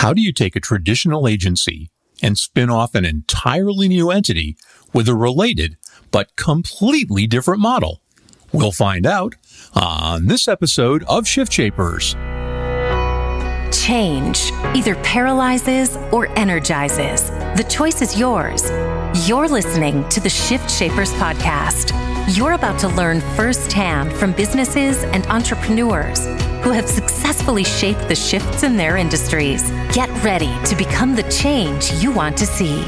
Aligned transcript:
How 0.00 0.14
do 0.14 0.22
you 0.22 0.32
take 0.32 0.56
a 0.56 0.60
traditional 0.60 1.28
agency 1.28 1.90
and 2.22 2.38
spin 2.38 2.70
off 2.70 2.94
an 2.94 3.04
entirely 3.04 3.86
new 3.86 4.10
entity 4.10 4.56
with 4.94 5.10
a 5.10 5.14
related 5.14 5.76
but 6.10 6.34
completely 6.36 7.26
different 7.26 7.60
model? 7.60 8.00
We'll 8.50 8.72
find 8.72 9.04
out 9.04 9.34
on 9.74 10.26
this 10.26 10.48
episode 10.48 11.04
of 11.06 11.28
Shift 11.28 11.52
Shapers. 11.52 12.14
Change 13.70 14.50
either 14.74 14.94
paralyzes 15.02 15.98
or 16.12 16.28
energizes. 16.38 17.28
The 17.58 17.66
choice 17.68 18.00
is 18.00 18.18
yours. 18.18 18.70
You're 19.28 19.48
listening 19.48 20.08
to 20.08 20.20
the 20.20 20.30
Shift 20.30 20.70
Shapers 20.70 21.12
podcast. 21.12 21.92
You're 22.34 22.52
about 22.52 22.78
to 22.80 22.88
learn 22.88 23.20
firsthand 23.36 24.14
from 24.14 24.32
businesses 24.32 25.04
and 25.04 25.26
entrepreneurs 25.26 26.26
who 26.62 26.70
have 26.70 26.88
successfully 26.88 27.64
shaped 27.64 28.08
the 28.08 28.14
shifts 28.14 28.62
in 28.62 28.76
their 28.76 28.96
industries. 28.96 29.70
Get 29.92 30.08
ready 30.22 30.52
to 30.66 30.76
become 30.76 31.14
the 31.14 31.28
change 31.30 31.92
you 31.94 32.10
want 32.10 32.36
to 32.38 32.46
see. 32.46 32.82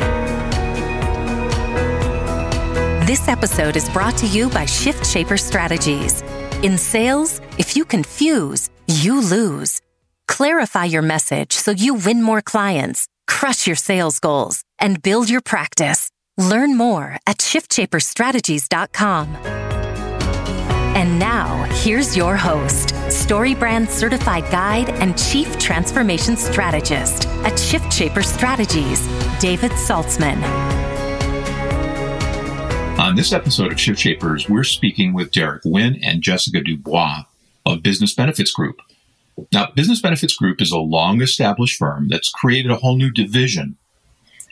This 3.06 3.29
episode 3.29 3.77
is 3.77 3.88
brought 3.91 4.16
to 4.19 4.27
you 4.27 4.48
by 4.51 4.65
Shift 4.65 5.06
Shaper 5.06 5.37
Strategies. 5.37 6.23
In 6.62 6.79
sales, 6.79 7.41
if 7.59 7.77
you 7.77 7.84
confuse, 7.84 8.70
you 8.87 9.20
lose. 9.20 9.80
Clarify 10.29 10.84
your 10.84 11.02
message 11.02 11.52
so 11.52 11.73
you 11.73 11.95
win 11.95 12.23
more 12.23 12.41
clients, 12.41 13.09
crush 13.27 13.66
your 13.66 13.77
sales 13.77 14.18
goals, 14.18 14.62
and 14.79 15.02
build 15.02 15.29
your 15.29 15.41
practice. 15.41 16.10
Learn 16.38 16.77
more 16.77 17.18
at 17.27 17.38
shiftshaperstrategies.com. 17.38 19.62
And 21.02 21.19
now, 21.19 21.65
here's 21.83 22.16
your 22.16 22.37
host, 22.37 22.91
StoryBrand 23.09 23.88
certified 23.88 24.48
guide 24.52 24.88
and 24.88 25.19
chief 25.19 25.59
transformation 25.59 26.37
strategist 26.37 27.27
at 27.45 27.59
Shift 27.59 27.93
Shaper 27.93 28.23
Strategies, 28.23 29.05
David 29.41 29.73
Saltzman. 29.73 30.41
On 33.01 33.16
this 33.16 33.32
episode 33.32 33.73
of 33.73 33.80
Shift 33.80 33.99
Shapers, 33.99 34.49
we're 34.49 34.63
speaking 34.63 35.13
with 35.13 35.32
Derek 35.32 35.63
Winn 35.65 35.99
and 36.04 36.23
Jessica 36.23 36.60
Du 36.60 36.76
Bois 36.76 37.23
of 37.66 37.82
Business 37.82 38.15
Benefits 38.15 38.52
Group. 38.52 38.76
Now, 39.52 39.73
Business 39.74 40.01
Benefits 40.01 40.37
Group 40.37 40.63
is 40.63 40.71
a 40.71 40.79
long 40.79 41.21
established 41.21 41.80
firm 41.80 42.07
that's 42.10 42.30
created 42.30 42.71
a 42.71 42.76
whole 42.76 42.96
new 42.96 43.10
division 43.10 43.76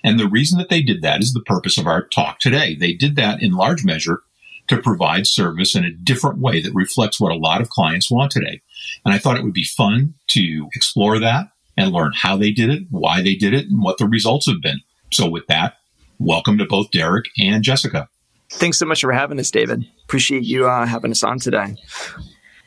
and 0.02 0.18
the 0.18 0.28
reason 0.28 0.58
that 0.58 0.68
they 0.68 0.82
did 0.82 1.02
that 1.02 1.22
is 1.22 1.32
the 1.32 1.42
purpose 1.42 1.78
of 1.78 1.86
our 1.86 2.02
talk 2.02 2.40
today. 2.40 2.74
They 2.74 2.92
did 2.92 3.16
that 3.16 3.42
in 3.42 3.52
large 3.52 3.84
measure 3.84 4.22
to 4.70 4.80
provide 4.80 5.26
service 5.26 5.74
in 5.74 5.84
a 5.84 5.90
different 5.90 6.38
way 6.38 6.62
that 6.62 6.72
reflects 6.74 7.20
what 7.20 7.32
a 7.32 7.36
lot 7.36 7.60
of 7.60 7.68
clients 7.68 8.10
want 8.10 8.30
today. 8.30 8.60
And 9.04 9.12
I 9.12 9.18
thought 9.18 9.36
it 9.36 9.42
would 9.42 9.52
be 9.52 9.64
fun 9.64 10.14
to 10.28 10.68
explore 10.74 11.18
that 11.18 11.48
and 11.76 11.92
learn 11.92 12.12
how 12.14 12.36
they 12.36 12.52
did 12.52 12.70
it, 12.70 12.84
why 12.88 13.20
they 13.20 13.34
did 13.34 13.52
it, 13.52 13.66
and 13.66 13.82
what 13.82 13.98
the 13.98 14.06
results 14.06 14.46
have 14.46 14.62
been. 14.62 14.80
So 15.12 15.28
with 15.28 15.46
that, 15.48 15.78
welcome 16.20 16.56
to 16.58 16.66
both 16.66 16.92
Derek 16.92 17.26
and 17.36 17.64
Jessica. 17.64 18.08
Thanks 18.48 18.78
so 18.78 18.86
much 18.86 19.00
for 19.00 19.12
having 19.12 19.40
us, 19.40 19.50
David. 19.50 19.86
Appreciate 20.04 20.44
you 20.44 20.68
uh, 20.68 20.86
having 20.86 21.10
us 21.10 21.24
on 21.24 21.40
today. 21.40 21.76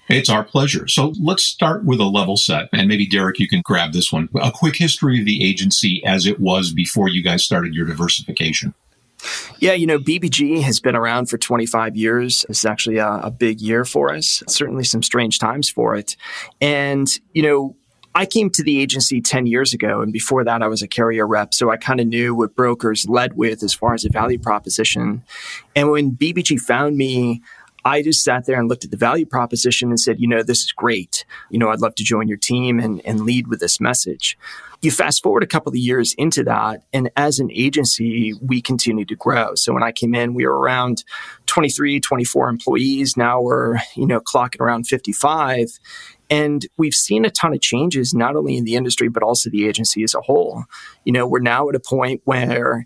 It's 0.09 0.29
our 0.29 0.43
pleasure. 0.43 0.89
So 0.89 1.13
let's 1.21 1.45
start 1.45 1.85
with 1.85 2.01
a 2.01 2.05
level 2.05 2.35
set. 2.35 2.67
And 2.73 2.89
maybe, 2.89 3.07
Derek, 3.07 3.39
you 3.39 3.47
can 3.47 3.61
grab 3.63 3.93
this 3.93 4.11
one. 4.11 4.27
A 4.41 4.51
quick 4.51 4.75
history 4.75 5.19
of 5.19 5.25
the 5.25 5.41
agency 5.41 6.03
as 6.05 6.25
it 6.25 6.41
was 6.41 6.73
before 6.73 7.07
you 7.07 7.23
guys 7.23 7.45
started 7.45 7.73
your 7.73 7.85
diversification. 7.85 8.73
Yeah, 9.59 9.73
you 9.73 9.85
know, 9.85 9.99
BBG 9.99 10.61
has 10.61 10.79
been 10.79 10.95
around 10.95 11.27
for 11.27 11.37
25 11.37 11.95
years. 11.95 12.45
It's 12.49 12.65
actually 12.65 12.97
a, 12.97 13.07
a, 13.07 13.31
big 13.31 13.61
year 13.61 13.85
for 13.85 14.13
us. 14.13 14.43
Certainly 14.47 14.83
some 14.83 15.03
strange 15.03 15.39
times 15.39 15.69
for 15.69 15.95
it. 15.95 16.15
And, 16.59 17.07
you 17.33 17.43
know, 17.43 17.75
I 18.15 18.25
came 18.25 18.49
to 18.51 18.63
the 18.63 18.79
agency 18.79 19.21
10 19.21 19.47
years 19.47 19.73
ago, 19.73 20.01
and 20.01 20.13
before 20.13 20.43
that, 20.43 20.61
I 20.61 20.67
was 20.67 20.83
a 20.83 20.87
carrier 20.87 21.25
rep. 21.25 21.53
So 21.53 21.71
I 21.71 21.77
kind 21.77 21.99
of 21.99 22.07
knew 22.07 22.35
what 22.35 22.55
brokers 22.55 23.07
led 23.09 23.35
with 23.35 23.63
as 23.63 23.73
far 23.73 23.93
as 23.95 24.05
a 24.05 24.09
value 24.09 24.37
proposition. 24.37 25.23
And 25.75 25.89
when 25.89 26.11
BBG 26.11 26.59
found 26.59 26.95
me, 26.95 27.41
I 27.85 28.01
just 28.01 28.23
sat 28.23 28.45
there 28.45 28.59
and 28.59 28.69
looked 28.69 28.85
at 28.85 28.91
the 28.91 28.97
value 28.97 29.25
proposition 29.25 29.89
and 29.89 29.99
said, 29.99 30.19
you 30.19 30.27
know, 30.27 30.43
this 30.43 30.63
is 30.63 30.71
great. 30.71 31.25
You 31.49 31.59
know, 31.59 31.69
I'd 31.69 31.81
love 31.81 31.95
to 31.95 32.03
join 32.03 32.27
your 32.27 32.37
team 32.37 32.79
and, 32.79 33.01
and 33.05 33.21
lead 33.21 33.47
with 33.47 33.59
this 33.59 33.79
message. 33.79 34.37
You 34.81 34.91
fast 34.91 35.23
forward 35.23 35.43
a 35.43 35.47
couple 35.47 35.71
of 35.71 35.77
years 35.77 36.13
into 36.17 36.43
that, 36.43 36.83
and 36.91 37.09
as 37.15 37.39
an 37.39 37.49
agency, 37.51 38.33
we 38.41 38.61
continue 38.61 39.05
to 39.05 39.15
grow. 39.15 39.55
So 39.55 39.73
when 39.73 39.83
I 39.83 39.93
came 39.93 40.13
in, 40.13 40.33
we 40.33 40.45
were 40.45 40.59
around 40.59 41.05
23, 41.45 42.01
24 42.01 42.49
employees. 42.49 43.15
Now 43.15 43.41
we're, 43.41 43.77
you 43.95 44.05
know, 44.05 44.19
clocking 44.19 44.59
around 44.59 44.87
55. 44.87 45.79
And 46.29 46.65
we've 46.77 46.95
seen 46.95 47.25
a 47.25 47.29
ton 47.29 47.53
of 47.53 47.61
changes, 47.61 48.13
not 48.13 48.35
only 48.35 48.57
in 48.57 48.65
the 48.65 48.75
industry, 48.75 49.07
but 49.07 49.23
also 49.23 49.49
the 49.49 49.67
agency 49.67 50.03
as 50.03 50.15
a 50.15 50.21
whole. 50.21 50.63
You 51.05 51.13
know, 51.13 51.27
we're 51.27 51.39
now 51.39 51.69
at 51.69 51.75
a 51.75 51.79
point 51.79 52.21
where 52.25 52.85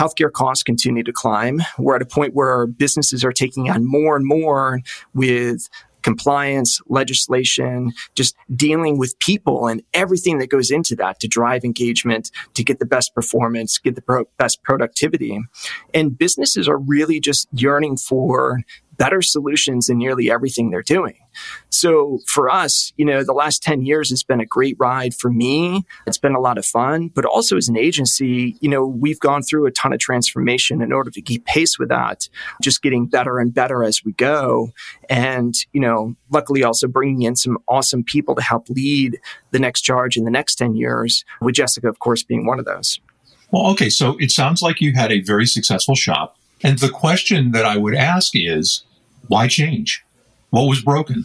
healthcare 0.00 0.32
costs 0.32 0.62
continue 0.62 1.02
to 1.02 1.12
climb. 1.12 1.60
We're 1.78 1.96
at 1.96 2.02
a 2.02 2.06
point 2.06 2.32
where 2.32 2.66
businesses 2.66 3.22
are 3.22 3.32
taking 3.32 3.68
on 3.68 3.84
more 3.84 4.16
and 4.16 4.26
more 4.26 4.80
with 5.12 5.68
compliance, 6.02 6.80
legislation, 6.88 7.92
just 8.14 8.34
dealing 8.56 8.96
with 8.96 9.18
people 9.18 9.66
and 9.66 9.82
everything 9.92 10.38
that 10.38 10.48
goes 10.48 10.70
into 10.70 10.96
that 10.96 11.20
to 11.20 11.28
drive 11.28 11.64
engagement, 11.64 12.30
to 12.54 12.64
get 12.64 12.78
the 12.78 12.86
best 12.86 13.14
performance, 13.14 13.76
get 13.76 13.94
the 13.94 14.00
pro- 14.00 14.24
best 14.38 14.62
productivity. 14.62 15.38
And 15.92 16.16
businesses 16.16 16.66
are 16.66 16.78
really 16.78 17.20
just 17.20 17.48
yearning 17.52 17.98
for 17.98 18.62
better 19.00 19.22
solutions 19.22 19.88
in 19.88 19.96
nearly 19.96 20.30
everything 20.30 20.68
they're 20.68 20.82
doing. 20.82 21.16
So 21.70 22.18
for 22.26 22.50
us, 22.50 22.92
you 22.98 23.06
know, 23.06 23.24
the 23.24 23.32
last 23.32 23.62
10 23.62 23.80
years 23.86 24.10
has 24.10 24.22
been 24.22 24.40
a 24.40 24.44
great 24.44 24.76
ride 24.78 25.14
for 25.14 25.30
me. 25.30 25.86
It's 26.06 26.18
been 26.18 26.34
a 26.34 26.40
lot 26.40 26.58
of 26.58 26.66
fun, 26.66 27.08
but 27.08 27.24
also 27.24 27.56
as 27.56 27.66
an 27.66 27.78
agency, 27.78 28.58
you 28.60 28.68
know, 28.68 28.84
we've 28.84 29.18
gone 29.18 29.42
through 29.42 29.64
a 29.64 29.70
ton 29.70 29.94
of 29.94 30.00
transformation 30.00 30.82
in 30.82 30.92
order 30.92 31.10
to 31.12 31.22
keep 31.22 31.46
pace 31.46 31.78
with 31.78 31.88
that, 31.88 32.28
just 32.60 32.82
getting 32.82 33.06
better 33.06 33.38
and 33.38 33.54
better 33.54 33.82
as 33.82 34.04
we 34.04 34.12
go. 34.12 34.70
And, 35.08 35.54
you 35.72 35.80
know, 35.80 36.14
luckily 36.28 36.62
also 36.62 36.86
bringing 36.86 37.22
in 37.22 37.36
some 37.36 37.56
awesome 37.68 38.04
people 38.04 38.34
to 38.34 38.42
help 38.42 38.68
lead 38.68 39.18
the 39.50 39.58
next 39.58 39.80
charge 39.80 40.18
in 40.18 40.26
the 40.26 40.30
next 40.30 40.56
10 40.56 40.76
years, 40.76 41.24
with 41.40 41.54
Jessica, 41.54 41.88
of 41.88 42.00
course, 42.00 42.22
being 42.22 42.44
one 42.44 42.58
of 42.58 42.66
those. 42.66 43.00
Well, 43.50 43.68
okay. 43.68 43.88
So 43.88 44.18
it 44.18 44.30
sounds 44.30 44.60
like 44.60 44.82
you 44.82 44.92
had 44.92 45.10
a 45.10 45.20
very 45.20 45.46
successful 45.46 45.94
shop. 45.94 46.36
And 46.62 46.78
the 46.80 46.90
question 46.90 47.52
that 47.52 47.64
I 47.64 47.78
would 47.78 47.94
ask 47.94 48.32
is, 48.34 48.84
why 49.30 49.46
change? 49.46 50.04
What 50.50 50.64
was 50.64 50.82
broken? 50.82 51.24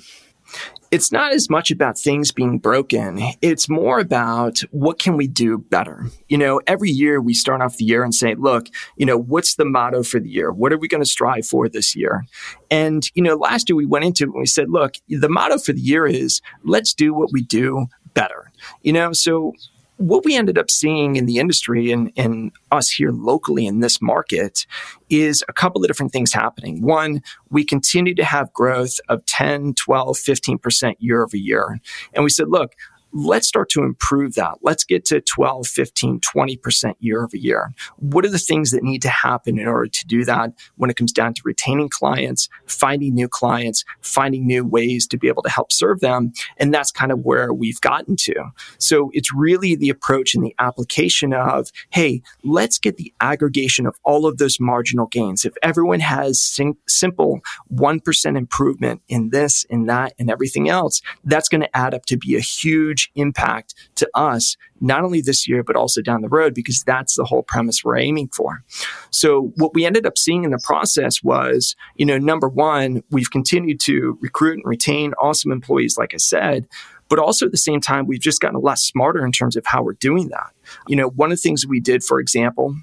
It's 0.92 1.12
not 1.12 1.34
as 1.34 1.50
much 1.50 1.72
about 1.72 1.98
things 1.98 2.32
being 2.32 2.60
broken. 2.60 3.20
It's 3.42 3.68
more 3.68 4.00
about 4.00 4.60
what 4.70 5.00
can 5.00 5.18
we 5.18 5.28
do 5.28 5.58
better? 5.58 6.06
You 6.30 6.38
know, 6.38 6.62
every 6.68 6.92
year 6.92 7.20
we 7.20 7.34
start 7.34 7.62
off 7.62 7.78
the 7.78 7.84
year 7.84 8.04
and 8.04 8.14
say, 8.14 8.36
look, 8.36 8.68
you 8.96 9.08
know, 9.08 9.18
what's 9.18 9.56
the 9.56 9.66
motto 9.66 10.04
for 10.04 10.20
the 10.20 10.30
year? 10.30 10.52
What 10.52 10.72
are 10.72 10.78
we 10.78 10.88
going 10.88 11.02
to 11.02 11.10
strive 11.10 11.48
for 11.48 11.68
this 11.68 11.96
year? 11.96 12.26
And, 12.70 13.10
you 13.16 13.24
know, 13.24 13.38
last 13.38 13.70
year 13.70 13.76
we 13.76 13.88
went 13.88 14.06
into 14.06 14.26
it 14.26 14.28
and 14.28 14.40
we 14.40 14.46
said, 14.46 14.70
look, 14.70 14.98
the 15.10 15.28
motto 15.28 15.58
for 15.58 15.74
the 15.74 15.82
year 15.82 16.06
is 16.06 16.42
let's 16.64 16.94
do 16.94 17.12
what 17.12 17.32
we 17.32 17.42
do 17.42 17.88
better. 18.14 18.52
You 18.84 18.94
know, 18.94 19.14
so 19.14 19.54
what 19.98 20.26
we 20.26 20.36
ended 20.36 20.58
up 20.58 20.70
seeing 20.70 21.16
in 21.16 21.26
the 21.26 21.38
industry 21.38 21.92
and, 21.92 22.12
and 22.18 22.52
us 22.72 22.90
here 22.90 23.12
locally 23.12 23.66
in 23.66 23.80
this 23.80 24.02
market 24.02 24.66
is 25.10 25.44
a 25.48 25.54
couple 25.54 25.82
of 25.82 25.88
different 25.88 26.12
things 26.12 26.34
happening. 26.34 26.82
One, 26.82 27.22
we 27.50 27.64
continue 27.64 28.16
to 28.16 28.26
have 28.26 28.52
growth 28.54 29.00
of 29.08 29.26
10, 29.26 29.76
12, 29.76 30.18
15% 30.18 30.96
year 31.00 31.24
over 31.24 31.38
year. 31.38 31.80
And 32.14 32.24
we 32.24 32.30
said, 32.30 32.50
look, 32.50 32.74
let's 33.16 33.48
start 33.48 33.70
to 33.70 33.82
improve 33.82 34.36
that. 34.36 34.58
Let's 34.62 34.84
get 34.84 35.06
to 35.06 35.22
12, 35.22 35.68
15, 35.68 36.20
20% 36.20 36.96
year 37.00 37.24
over 37.24 37.38
year. 37.38 37.74
What 37.96 38.26
are 38.26 38.30
the 38.30 38.38
things 38.38 38.72
that 38.72 38.84
need 38.84 39.02
to 39.04 39.10
happen 39.10 39.58
in 39.58 39.68
order 39.68 39.88
to 39.88 40.06
do 40.06 40.26
that 40.26 40.52
when 40.76 40.90
it 40.90 40.98
comes 40.98 41.14
down 41.14 41.34
to 41.36 41.42
retaining 41.46 41.88
clients, 41.88 42.50
finding 42.68 43.16
new 43.16 43.30
clients, 43.30 43.86
finding 44.02 44.46
new 44.46 44.66
ways 44.66 45.08
to 45.08 45.18
be 45.18 45.30
able 45.30 45.44
to 45.44 45.50
help 45.50 45.72
serve 45.72 46.02
them? 46.02 46.34
And 46.58 46.74
that's 46.74 46.92
kind 46.92 47.12
of 47.12 47.20
where 47.20 47.54
we've 47.54 47.80
gotten 47.80 48.18
to. 48.18 48.36
So 48.80 49.12
it's 49.14 49.34
really 49.34 49.76
the 49.76 49.90
approach 49.90 50.36
and 50.36 50.44
the 50.44 50.56
application 50.60 51.34
of, 51.34 51.72
hey, 51.92 52.22
let's 52.44 52.78
get 52.78 52.98
the 52.98 53.14
aggregation 53.22 53.88
of 53.88 53.96
all 54.04 54.26
of 54.26 54.40
those 54.40 54.60
marginal 54.60 55.08
gains. 55.08 55.46
If 55.46 55.54
everyone 55.64 56.02
has 56.02 56.44
sim- 56.44 56.78
simple 56.86 57.40
1% 57.74 58.38
improvement 58.38 59.02
in 59.08 59.30
this, 59.30 59.64
in 59.70 59.86
that, 59.86 60.14
and 60.20 60.30
everything 60.30 60.68
else, 60.68 61.02
that's 61.24 61.48
going 61.48 61.62
to 61.62 61.78
add 61.78 61.94
up 61.94 62.06
to 62.08 62.18
be 62.18 62.36
a 62.36 62.42
huge 62.42 63.05
huge 63.06 63.12
impact 63.16 63.74
to 63.96 64.10
us, 64.14 64.58
not 64.82 65.04
only 65.04 65.22
this 65.22 65.48
year, 65.48 65.64
but 65.64 65.76
also 65.76 66.02
down 66.02 66.22
the 66.22 66.30
road, 66.30 66.54
because 66.54 66.84
that's 66.86 67.16
the 67.16 67.26
whole 67.26 67.44
premise 67.44 67.84
we're 67.84 67.98
aiming 67.98 68.30
for. 68.30 68.64
So 69.10 69.54
what 69.56 69.74
we 69.74 69.86
ended 69.86 70.06
up 70.06 70.18
seeing 70.18 70.44
in 70.44 70.52
the 70.52 70.62
process 70.64 71.24
was, 71.24 71.76
you 71.96 72.06
know, 72.06 72.18
number 72.18 72.50
one, 72.50 73.04
we've 73.12 73.32
continued 73.32 73.80
to 73.82 74.18
recruit 74.22 74.56
and 74.56 74.66
retain 74.66 75.14
awesome 75.22 75.52
employees, 75.52 75.98
like 75.98 76.14
I 76.14 76.18
said, 76.18 76.68
but 77.08 77.20
also 77.20 77.46
at 77.46 77.52
the 77.52 77.58
same 77.58 77.82
time, 77.82 78.08
we've 78.08 78.20
just 78.20 78.42
gotten 78.42 78.56
a 78.56 78.60
lot 78.60 78.80
smarter 78.80 79.24
in 79.26 79.32
terms 79.32 79.56
of 79.56 79.66
how 79.66 79.84
we're 79.84 79.94
doing 79.94 80.30
that. 80.30 80.52
You 80.88 80.96
know, 80.96 81.10
one 81.10 81.32
of 81.32 81.38
the 81.38 81.42
things 81.42 81.66
we 81.66 81.80
did, 81.80 82.04
for 82.04 82.20
example, 82.20 82.76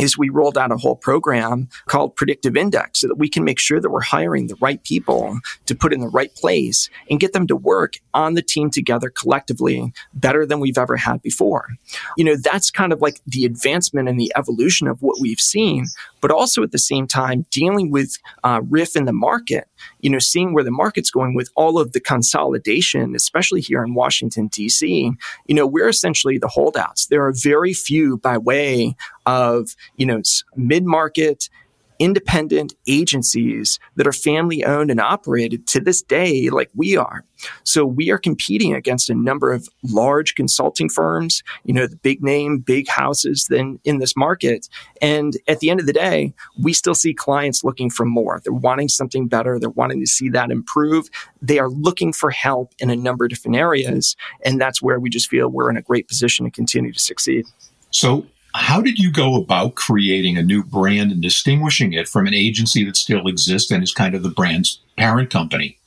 is 0.00 0.16
we 0.16 0.28
rolled 0.28 0.58
out 0.58 0.72
a 0.72 0.76
whole 0.76 0.96
program 0.96 1.68
called 1.86 2.16
Predictive 2.16 2.56
Index 2.56 3.00
so 3.00 3.08
that 3.08 3.18
we 3.18 3.28
can 3.28 3.44
make 3.44 3.58
sure 3.58 3.80
that 3.80 3.90
we're 3.90 4.00
hiring 4.00 4.46
the 4.46 4.56
right 4.60 4.82
people 4.82 5.38
to 5.66 5.74
put 5.74 5.92
in 5.92 6.00
the 6.00 6.08
right 6.08 6.34
place 6.34 6.88
and 7.10 7.20
get 7.20 7.32
them 7.32 7.46
to 7.46 7.56
work 7.56 7.94
on 8.14 8.34
the 8.34 8.42
team 8.42 8.70
together 8.70 9.10
collectively 9.10 9.92
better 10.14 10.46
than 10.46 10.60
we've 10.60 10.78
ever 10.78 10.96
had 10.96 11.22
before. 11.22 11.68
You 12.16 12.24
know, 12.24 12.36
that's 12.36 12.70
kind 12.70 12.92
of 12.92 13.00
like 13.00 13.20
the 13.26 13.44
advancement 13.44 14.08
and 14.08 14.18
the 14.18 14.32
evolution 14.36 14.88
of 14.88 15.02
what 15.02 15.20
we've 15.20 15.40
seen, 15.40 15.86
but 16.20 16.30
also 16.30 16.62
at 16.62 16.72
the 16.72 16.78
same 16.78 17.06
time 17.06 17.46
dealing 17.50 17.90
with 17.90 18.18
uh, 18.44 18.60
RIF 18.68 18.96
in 18.96 19.04
the 19.04 19.12
market, 19.12 19.68
you 20.00 20.10
know, 20.10 20.18
seeing 20.18 20.54
where 20.54 20.64
the 20.64 20.70
market's 20.70 21.10
going 21.10 21.34
with 21.34 21.50
all 21.56 21.78
of 21.78 21.92
the 21.92 22.00
consolidation, 22.00 23.14
especially 23.14 23.60
here 23.60 23.82
in 23.82 23.94
Washington, 23.94 24.48
D.C., 24.48 25.12
you 25.46 25.54
know, 25.54 25.66
we're 25.66 25.88
essentially 25.88 26.38
the 26.38 26.48
holdouts. 26.48 27.06
There 27.06 27.26
are 27.26 27.32
very 27.32 27.72
few 27.72 28.18
by 28.18 28.38
way 28.38 28.94
of, 29.26 29.74
you 29.96 30.06
know, 30.06 30.22
mid 30.56 30.84
market 30.84 31.48
independent 32.00 32.72
agencies 32.88 33.78
that 33.96 34.06
are 34.06 34.12
family 34.12 34.64
owned 34.64 34.90
and 34.90 35.00
operated 35.00 35.66
to 35.68 35.78
this 35.78 36.02
day, 36.02 36.48
like 36.48 36.70
we 36.74 36.96
are. 36.96 37.24
So 37.62 37.84
we 37.84 38.10
are 38.10 38.18
competing 38.18 38.74
against 38.74 39.10
a 39.10 39.14
number 39.14 39.52
of 39.52 39.68
large 39.84 40.34
consulting 40.34 40.88
firms, 40.88 41.42
you 41.64 41.74
know, 41.74 41.86
the 41.86 41.96
big 41.96 42.22
name, 42.22 42.58
big 42.58 42.88
houses 42.88 43.46
then 43.48 43.78
in 43.84 43.98
this 43.98 44.16
market. 44.16 44.68
And 45.00 45.36
at 45.46 45.60
the 45.60 45.70
end 45.70 45.78
of 45.78 45.86
the 45.86 45.92
day, 45.92 46.32
we 46.60 46.72
still 46.72 46.94
see 46.94 47.12
clients 47.12 47.62
looking 47.62 47.90
for 47.90 48.06
more. 48.06 48.40
They're 48.42 48.52
wanting 48.52 48.88
something 48.88 49.28
better. 49.28 49.58
They're 49.58 49.70
wanting 49.70 50.00
to 50.00 50.06
see 50.06 50.30
that 50.30 50.50
improve. 50.50 51.08
They 51.42 51.58
are 51.58 51.68
looking 51.68 52.12
for 52.14 52.30
help 52.30 52.74
in 52.78 52.88
a 52.90 52.96
number 52.96 53.24
of 53.24 53.30
different 53.30 53.56
areas. 53.56 54.16
And 54.44 54.58
that's 54.60 54.80
where 54.80 54.98
we 54.98 55.10
just 55.10 55.28
feel 55.28 55.48
we're 55.48 55.70
in 55.70 55.76
a 55.76 55.82
great 55.82 56.08
position 56.08 56.46
to 56.46 56.50
continue 56.50 56.92
to 56.92 56.98
succeed. 56.98 57.44
So 57.90 58.26
how 58.54 58.80
did 58.80 58.98
you 58.98 59.10
go 59.12 59.36
about 59.36 59.74
creating 59.74 60.36
a 60.36 60.42
new 60.42 60.64
brand 60.64 61.12
and 61.12 61.22
distinguishing 61.22 61.92
it 61.92 62.08
from 62.08 62.26
an 62.26 62.34
agency 62.34 62.84
that 62.84 62.96
still 62.96 63.26
exists 63.26 63.70
and 63.70 63.82
is 63.82 63.92
kind 63.92 64.14
of 64.14 64.22
the 64.22 64.30
brand's 64.30 64.80
parent 64.96 65.30
company? 65.30 65.78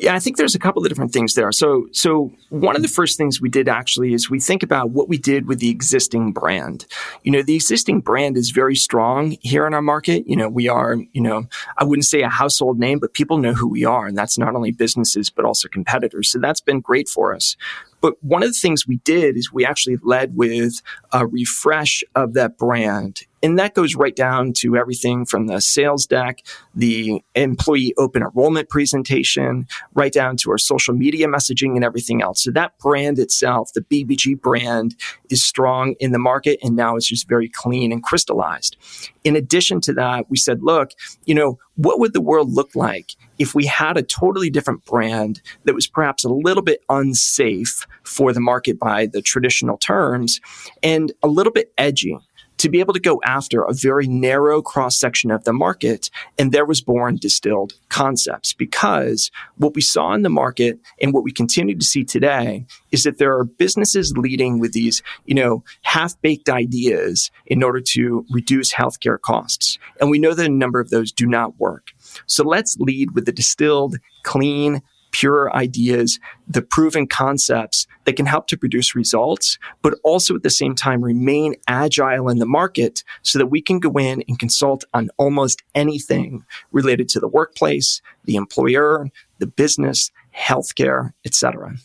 Yeah, 0.00 0.14
I 0.14 0.20
think 0.20 0.36
there's 0.36 0.54
a 0.54 0.60
couple 0.60 0.80
of 0.80 0.88
different 0.88 1.12
things 1.12 1.34
there. 1.34 1.50
So, 1.50 1.88
so 1.90 2.32
one 2.50 2.76
of 2.76 2.82
the 2.82 2.88
first 2.88 3.18
things 3.18 3.40
we 3.40 3.48
did 3.48 3.68
actually 3.68 4.14
is 4.14 4.30
we 4.30 4.38
think 4.38 4.62
about 4.62 4.90
what 4.90 5.08
we 5.08 5.18
did 5.18 5.48
with 5.48 5.58
the 5.58 5.70
existing 5.70 6.32
brand. 6.32 6.86
You 7.24 7.32
know, 7.32 7.42
the 7.42 7.56
existing 7.56 8.00
brand 8.02 8.36
is 8.36 8.50
very 8.50 8.76
strong 8.76 9.36
here 9.40 9.66
in 9.66 9.74
our 9.74 9.82
market. 9.82 10.24
You 10.28 10.36
know, 10.36 10.48
we 10.48 10.68
are, 10.68 10.94
you 11.12 11.20
know, 11.20 11.48
I 11.78 11.84
wouldn't 11.84 12.06
say 12.06 12.22
a 12.22 12.28
household 12.28 12.78
name, 12.78 13.00
but 13.00 13.12
people 13.12 13.38
know 13.38 13.54
who 13.54 13.66
we 13.66 13.84
are, 13.84 14.06
and 14.06 14.16
that's 14.16 14.38
not 14.38 14.54
only 14.54 14.70
businesses 14.70 15.30
but 15.30 15.44
also 15.44 15.66
competitors. 15.66 16.30
So 16.30 16.38
that's 16.38 16.60
been 16.60 16.80
great 16.80 17.08
for 17.08 17.34
us. 17.34 17.56
But 18.00 18.14
one 18.22 18.42
of 18.42 18.50
the 18.50 18.58
things 18.58 18.86
we 18.86 18.98
did 18.98 19.36
is 19.36 19.52
we 19.52 19.64
actually 19.66 19.98
led 20.02 20.36
with 20.36 20.80
a 21.12 21.26
refresh 21.26 22.04
of 22.14 22.34
that 22.34 22.56
brand. 22.58 23.22
And 23.42 23.58
that 23.58 23.74
goes 23.74 23.94
right 23.94 24.14
down 24.14 24.52
to 24.54 24.76
everything 24.76 25.24
from 25.24 25.46
the 25.46 25.60
sales 25.60 26.06
deck, 26.06 26.44
the 26.74 27.22
employee 27.34 27.94
open 27.96 28.22
enrollment 28.22 28.68
presentation, 28.68 29.66
right 29.94 30.12
down 30.12 30.36
to 30.38 30.50
our 30.50 30.58
social 30.58 30.94
media 30.94 31.28
messaging 31.28 31.74
and 31.74 31.84
everything 31.84 32.22
else. 32.22 32.42
So 32.42 32.50
that 32.52 32.78
brand 32.78 33.18
itself, 33.18 33.72
the 33.72 33.82
BBG 33.82 34.40
brand, 34.40 34.96
is 35.30 35.42
strong 35.42 35.94
in 36.00 36.12
the 36.12 36.18
market 36.18 36.58
and 36.62 36.76
now 36.76 36.96
it's 36.96 37.06
just 37.06 37.28
very 37.28 37.48
clean 37.48 37.92
and 37.92 38.02
crystallized. 38.02 38.76
In 39.24 39.36
addition 39.36 39.80
to 39.82 39.92
that, 39.94 40.30
we 40.30 40.36
said, 40.36 40.62
look, 40.62 40.92
you 41.24 41.34
know, 41.34 41.58
what 41.76 42.00
would 42.00 42.12
the 42.12 42.20
world 42.20 42.52
look 42.52 42.74
like 42.74 43.12
if 43.38 43.54
we 43.54 43.64
had 43.66 43.96
a 43.96 44.02
totally 44.02 44.50
different 44.50 44.84
brand 44.84 45.40
that 45.64 45.74
was 45.74 45.86
perhaps 45.86 46.24
a 46.24 46.28
little 46.28 46.62
bit 46.62 46.80
unsafe 46.88 47.86
for 48.02 48.32
the 48.32 48.40
market 48.40 48.78
by 48.78 49.06
the 49.06 49.22
traditional 49.22 49.78
terms 49.78 50.40
and 50.82 51.12
a 51.22 51.28
little 51.28 51.52
bit 51.52 51.72
edgy? 51.78 52.18
To 52.58 52.68
be 52.68 52.80
able 52.80 52.92
to 52.92 53.00
go 53.00 53.20
after 53.24 53.62
a 53.62 53.72
very 53.72 54.06
narrow 54.06 54.60
cross 54.60 54.98
section 54.98 55.30
of 55.30 55.44
the 55.44 55.52
market. 55.52 56.10
And 56.38 56.52
there 56.52 56.64
was 56.64 56.80
born 56.80 57.16
distilled 57.16 57.74
concepts 57.88 58.52
because 58.52 59.30
what 59.56 59.74
we 59.74 59.80
saw 59.80 60.12
in 60.12 60.22
the 60.22 60.28
market 60.28 60.78
and 61.00 61.12
what 61.14 61.24
we 61.24 61.32
continue 61.32 61.76
to 61.76 61.84
see 61.84 62.04
today 62.04 62.66
is 62.90 63.04
that 63.04 63.18
there 63.18 63.36
are 63.36 63.44
businesses 63.44 64.16
leading 64.16 64.58
with 64.58 64.72
these, 64.72 65.02
you 65.24 65.34
know, 65.34 65.64
half 65.82 66.20
baked 66.20 66.48
ideas 66.48 67.30
in 67.46 67.62
order 67.62 67.80
to 67.80 68.24
reduce 68.30 68.72
healthcare 68.72 69.20
costs. 69.20 69.78
And 70.00 70.10
we 70.10 70.18
know 70.18 70.34
that 70.34 70.46
a 70.46 70.50
number 70.50 70.80
of 70.80 70.90
those 70.90 71.12
do 71.12 71.26
not 71.26 71.58
work. 71.58 71.88
So 72.26 72.44
let's 72.44 72.76
lead 72.78 73.12
with 73.12 73.26
the 73.26 73.32
distilled, 73.32 73.96
clean, 74.22 74.82
pure 75.10 75.54
ideas, 75.54 76.18
the 76.46 76.62
proven 76.62 77.06
concepts 77.06 77.86
that 78.04 78.16
can 78.16 78.26
help 78.26 78.46
to 78.48 78.56
produce 78.56 78.94
results, 78.94 79.58
but 79.82 79.98
also 80.02 80.34
at 80.34 80.42
the 80.42 80.50
same 80.50 80.74
time 80.74 81.02
remain 81.02 81.54
agile 81.66 82.28
in 82.28 82.38
the 82.38 82.46
market 82.46 83.04
so 83.22 83.38
that 83.38 83.46
we 83.46 83.60
can 83.60 83.78
go 83.78 83.92
in 83.98 84.22
and 84.28 84.38
consult 84.38 84.84
on 84.94 85.10
almost 85.16 85.62
anything 85.74 86.44
related 86.72 87.08
to 87.08 87.20
the 87.20 87.28
workplace, 87.28 88.00
the 88.24 88.36
employer, 88.36 89.08
the 89.38 89.46
business, 89.46 90.10
healthcare, 90.36 91.12
etc. 91.24 91.76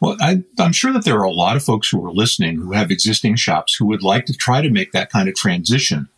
Well, 0.00 0.16
I, 0.20 0.42
am 0.58 0.72
sure 0.72 0.92
that 0.92 1.04
there 1.04 1.18
are 1.18 1.24
a 1.24 1.32
lot 1.32 1.56
of 1.56 1.64
folks 1.64 1.88
who 1.88 2.04
are 2.04 2.12
listening 2.12 2.56
who 2.56 2.72
have 2.72 2.90
existing 2.90 3.36
shops 3.36 3.74
who 3.74 3.86
would 3.86 4.02
like 4.02 4.26
to 4.26 4.34
try 4.34 4.60
to 4.60 4.70
make 4.70 4.92
that 4.92 5.10
kind 5.10 5.28
of 5.28 5.34
transition. 5.34 6.08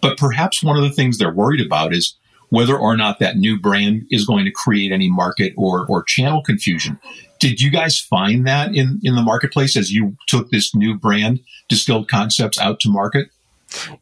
But 0.00 0.18
perhaps 0.18 0.62
one 0.62 0.76
of 0.76 0.82
the 0.82 0.90
things 0.90 1.18
they're 1.18 1.32
worried 1.32 1.64
about 1.64 1.94
is 1.94 2.14
whether 2.48 2.76
or 2.76 2.96
not 2.96 3.18
that 3.18 3.36
new 3.36 3.58
brand 3.58 4.06
is 4.10 4.24
going 4.24 4.44
to 4.44 4.50
create 4.50 4.92
any 4.92 5.10
market 5.10 5.52
or, 5.56 5.86
or 5.88 6.02
channel 6.02 6.42
confusion. 6.42 6.98
Did 7.38 7.60
you 7.60 7.70
guys 7.70 8.00
find 8.00 8.46
that 8.46 8.74
in, 8.74 9.00
in 9.02 9.14
the 9.14 9.22
marketplace 9.22 9.76
as 9.76 9.92
you 9.92 10.16
took 10.26 10.50
this 10.50 10.74
new 10.74 10.96
brand, 10.96 11.40
distilled 11.68 12.08
concepts 12.08 12.58
out 12.58 12.80
to 12.80 12.90
market? 12.90 13.28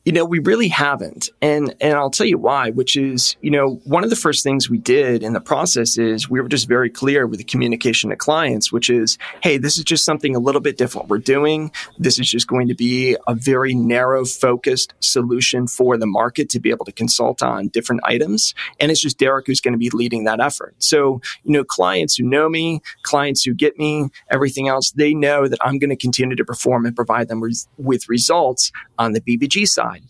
You 0.05 0.13
know, 0.13 0.25
we 0.25 0.39
really 0.41 0.69
haven't. 0.69 1.31
And 1.41 1.75
and 1.81 1.95
I'll 1.95 2.11
tell 2.11 2.27
you 2.27 2.39
why, 2.39 2.71
which 2.71 2.97
is, 2.97 3.37
you 3.41 3.51
know, 3.51 3.81
one 3.85 4.05
of 4.05 4.11
the 4.11 4.17
first 4.17 4.45
things 4.45 4.69
we 4.69 4.79
did 4.79 5.23
in 5.23 5.33
the 5.33 5.41
process 5.41 5.97
is 5.97 6.29
we 6.29 6.41
were 6.41 6.49
just 6.49 6.69
very 6.69 6.91
clear 6.91 7.27
with 7.27 7.39
the 7.39 7.45
communication 7.45 8.11
to 8.11 8.17
clients, 8.17 8.71
which 8.71 8.91
is, 8.91 9.19
hey, 9.43 9.57
this 9.57 9.79
is 9.79 9.85
just 9.85 10.05
something 10.05 10.37
a 10.37 10.39
little 10.39 10.61
bit 10.61 10.77
different 10.77 11.09
we're 11.09 11.19
doing. 11.19 11.73
This 11.99 12.19
is 12.19 12.29
just 12.29 12.47
going 12.47 12.69
to 12.69 12.75
be 12.75 13.17
a 13.27 13.35
very 13.35 13.75
narrow 13.75 14.25
focused 14.25 14.93
solution 15.01 15.67
for 15.67 15.97
the 15.97 16.07
market 16.07 16.51
to 16.51 16.61
be 16.61 16.71
able 16.71 16.85
to 16.85 16.93
consult 16.93 17.43
on 17.43 17.69
different 17.69 18.03
items. 18.05 18.55
And 18.79 18.91
it's 18.91 19.01
just 19.01 19.19
Derek 19.19 19.47
who's 19.47 19.61
going 19.61 19.73
to 19.73 19.79
be 19.79 19.91
leading 19.91 20.25
that 20.25 20.41
effort. 20.41 20.75
So, 20.79 21.21
you 21.43 21.53
know, 21.53 21.65
clients 21.65 22.17
who 22.17 22.25
know 22.25 22.49
me, 22.49 22.81
clients 23.03 23.43
who 23.43 23.55
get 23.55 23.79
me, 23.79 24.09
everything 24.31 24.69
else, 24.69 24.93
they 24.93 25.15
know 25.15 25.49
that 25.49 25.59
I'm 25.63 25.79
going 25.79 25.91
to 25.91 25.97
continue 25.97 26.37
to 26.37 26.45
perform 26.45 26.85
and 26.87 26.95
provide 26.95 27.29
them 27.29 27.41
with, 27.41 27.67
with 27.79 28.09
results 28.09 28.71
on 28.99 29.13
the 29.13 29.21
BBG 29.21 29.54
side. 29.63 30.03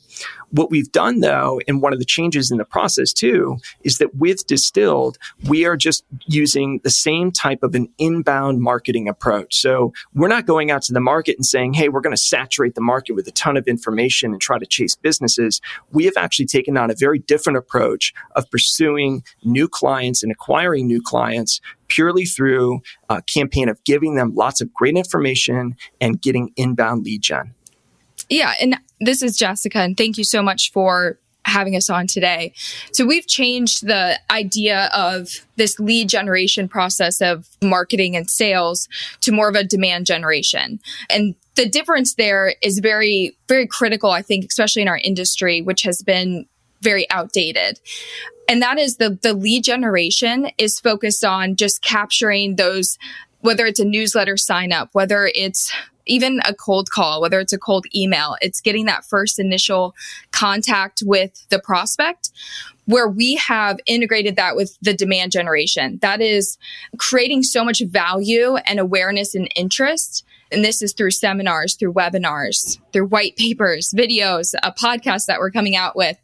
What 0.51 0.71
we've 0.71 0.91
done 0.93 1.21
though, 1.21 1.61
and 1.67 1.83
one 1.83 1.93
of 1.93 1.99
the 1.99 2.05
changes 2.05 2.51
in 2.53 2.59
the 2.59 2.65
process 2.65 3.13
too, 3.13 3.59
is 3.83 3.99
that 3.99 4.15
with 4.15 4.47
Distilled, 4.47 5.19
we 5.49 5.65
are 5.65 5.77
just 5.77 6.05
using 6.27 6.81
the 6.85 6.91
same 6.91 7.33
type 7.33 7.65
of 7.65 7.75
an 7.75 7.89
inbound 7.99 8.61
marketing 8.61 9.09
approach. 9.09 9.57
So 9.57 9.93
we're 10.15 10.29
not 10.29 10.47
going 10.47 10.71
out 10.71 10.83
to 10.83 10.93
the 10.93 11.01
market 11.01 11.37
and 11.37 11.45
saying, 11.45 11.73
Hey, 11.73 11.89
we're 11.89 12.01
going 12.01 12.15
to 12.15 12.23
saturate 12.23 12.77
the 12.77 12.81
market 12.81 13.15
with 13.15 13.27
a 13.27 13.33
ton 13.33 13.57
of 13.57 13.67
information 13.67 14.31
and 14.31 14.41
try 14.41 14.59
to 14.59 14.67
chase 14.67 14.95
businesses. 14.95 15.61
We 15.91 16.05
have 16.05 16.17
actually 16.17 16.47
taken 16.47 16.77
on 16.77 16.91
a 16.91 16.95
very 16.97 17.19
different 17.19 17.57
approach 17.57 18.15
of 18.37 18.49
pursuing 18.51 19.25
new 19.43 19.67
clients 19.67 20.23
and 20.23 20.31
acquiring 20.31 20.87
new 20.87 21.03
clients 21.03 21.61
purely 21.89 22.25
through 22.25 22.81
a 23.09 23.23
campaign 23.23 23.69
of 23.69 23.83
giving 23.85 24.15
them 24.15 24.35
lots 24.35 24.61
of 24.61 24.73
great 24.73 24.97
information 24.97 25.77
and 26.01 26.23
getting 26.23 26.53
inbound 26.57 27.05
lead 27.05 27.23
gen. 27.23 27.55
Yeah. 28.29 28.55
And 28.61 28.77
this 29.01 29.23
is 29.23 29.37
Jessica, 29.37 29.79
and 29.79 29.97
thank 29.97 30.19
you 30.19 30.25
so 30.25 30.43
much 30.43 30.73
for 30.73 31.19
having 31.47 31.77
us 31.77 31.91
on 31.91 32.07
today. 32.07 32.53
So 32.93 33.05
we've 33.05 33.27
changed 33.27 33.87
the 33.87 34.19
idea 34.31 34.91
of 34.95 35.29
this 35.57 35.79
lead 35.79 36.09
generation 36.09 36.69
process 36.69 37.21
of 37.21 37.47
marketing 37.63 38.17
and 38.17 38.29
sales 38.31 38.89
to 39.21 39.33
more 39.33 39.49
of 39.49 39.55
a 39.55 39.65
demand 39.65 40.07
generation. 40.07 40.81
And 41.11 41.35
the 41.55 41.69
difference 41.69 42.15
there 42.15 42.55
is 42.63 42.79
very, 42.79 43.37
very 43.47 43.67
critical, 43.67 44.11
I 44.11 44.23
think, 44.23 44.47
especially 44.47 44.83
in 44.83 44.89
our 44.89 44.99
industry, 44.99 45.61
which 45.61 45.83
has 45.83 46.03
been 46.03 46.47
very 46.81 47.09
outdated. 47.11 47.79
And 48.49 48.61
that 48.63 48.79
is 48.79 48.97
the, 48.97 49.19
the 49.23 49.35
lead 49.35 49.65
generation 49.65 50.51
is 50.59 50.81
focused 50.81 51.25
on 51.25 51.57
just 51.57 51.83
capturing 51.83 52.57
those 52.57 52.99
whether 53.41 53.67
it's 53.67 53.79
a 53.81 53.85
newsletter 53.85 54.39
sign 54.39 54.73
up, 54.73 54.89
whether 54.93 55.31
it's 55.35 55.71
even 56.07 56.41
a 56.47 56.55
cold 56.55 56.91
call, 56.91 57.21
whether 57.21 57.41
it's 57.41 57.53
a 57.53 57.59
cold 57.59 57.87
email, 57.95 58.37
it's 58.41 58.61
getting 58.61 58.87
that 58.87 59.05
first 59.05 59.39
initial 59.39 59.95
contact 60.31 61.03
with 61.05 61.47
the 61.49 61.59
prospect 61.59 62.31
where 62.87 63.09
we 63.09 63.37
have 63.37 63.81
integrated 63.87 64.37
that 64.37 64.57
with 64.57 64.77
the 64.83 64.93
demand 64.93 65.33
generation. 65.33 65.99
That 66.03 66.21
is 66.21 66.59
creating 66.99 67.43
so 67.43 67.65
much 67.65 67.83
value 67.87 68.57
and 68.57 68.79
awareness 68.79 69.35
and 69.35 69.51
interest 69.57 70.25
and 70.55 70.65
this 70.65 70.81
is 70.81 70.93
through 70.93 71.11
seminars, 71.11 71.75
through 71.75 71.93
webinars, 71.93 72.79
through 72.93 73.07
white 73.07 73.37
papers, 73.37 73.93
videos, 73.95 74.55
a 74.63 74.73
podcast 74.73 75.27
that 75.27 75.41
we're 75.41 75.51
coming 75.51 75.77
out 75.77 75.97
with. 75.97 76.17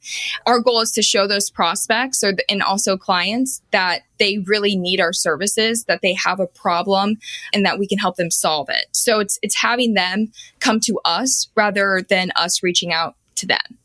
Our 0.46 0.60
goal 0.60 0.80
is 0.80 0.92
to 0.92 1.02
show 1.02 1.26
those 1.26 1.50
prospects 1.50 2.22
or, 2.22 2.34
and 2.49 2.62
also 2.62 2.96
clients 2.96 3.60
that 3.72 4.02
they 4.18 4.38
really 4.38 4.76
need 4.76 5.00
our 5.00 5.12
services, 5.12 5.84
that 5.84 6.00
they 6.02 6.14
have 6.14 6.40
a 6.40 6.46
problem 6.46 7.16
and 7.52 7.66
that 7.66 7.78
we 7.78 7.87
can 7.87 7.99
help 7.99 8.16
them 8.16 8.30
solve 8.30 8.68
it. 8.70 8.87
So 8.92 9.20
it's, 9.20 9.38
it's 9.42 9.56
having 9.56 9.94
them 9.94 10.32
come 10.60 10.80
to 10.80 11.00
us 11.04 11.49
rather 11.56 12.02
than 12.08 12.30
us 12.37 12.62
reaching 12.62 12.92
out 12.92 13.16
to 13.37 13.46
them. 13.46 13.78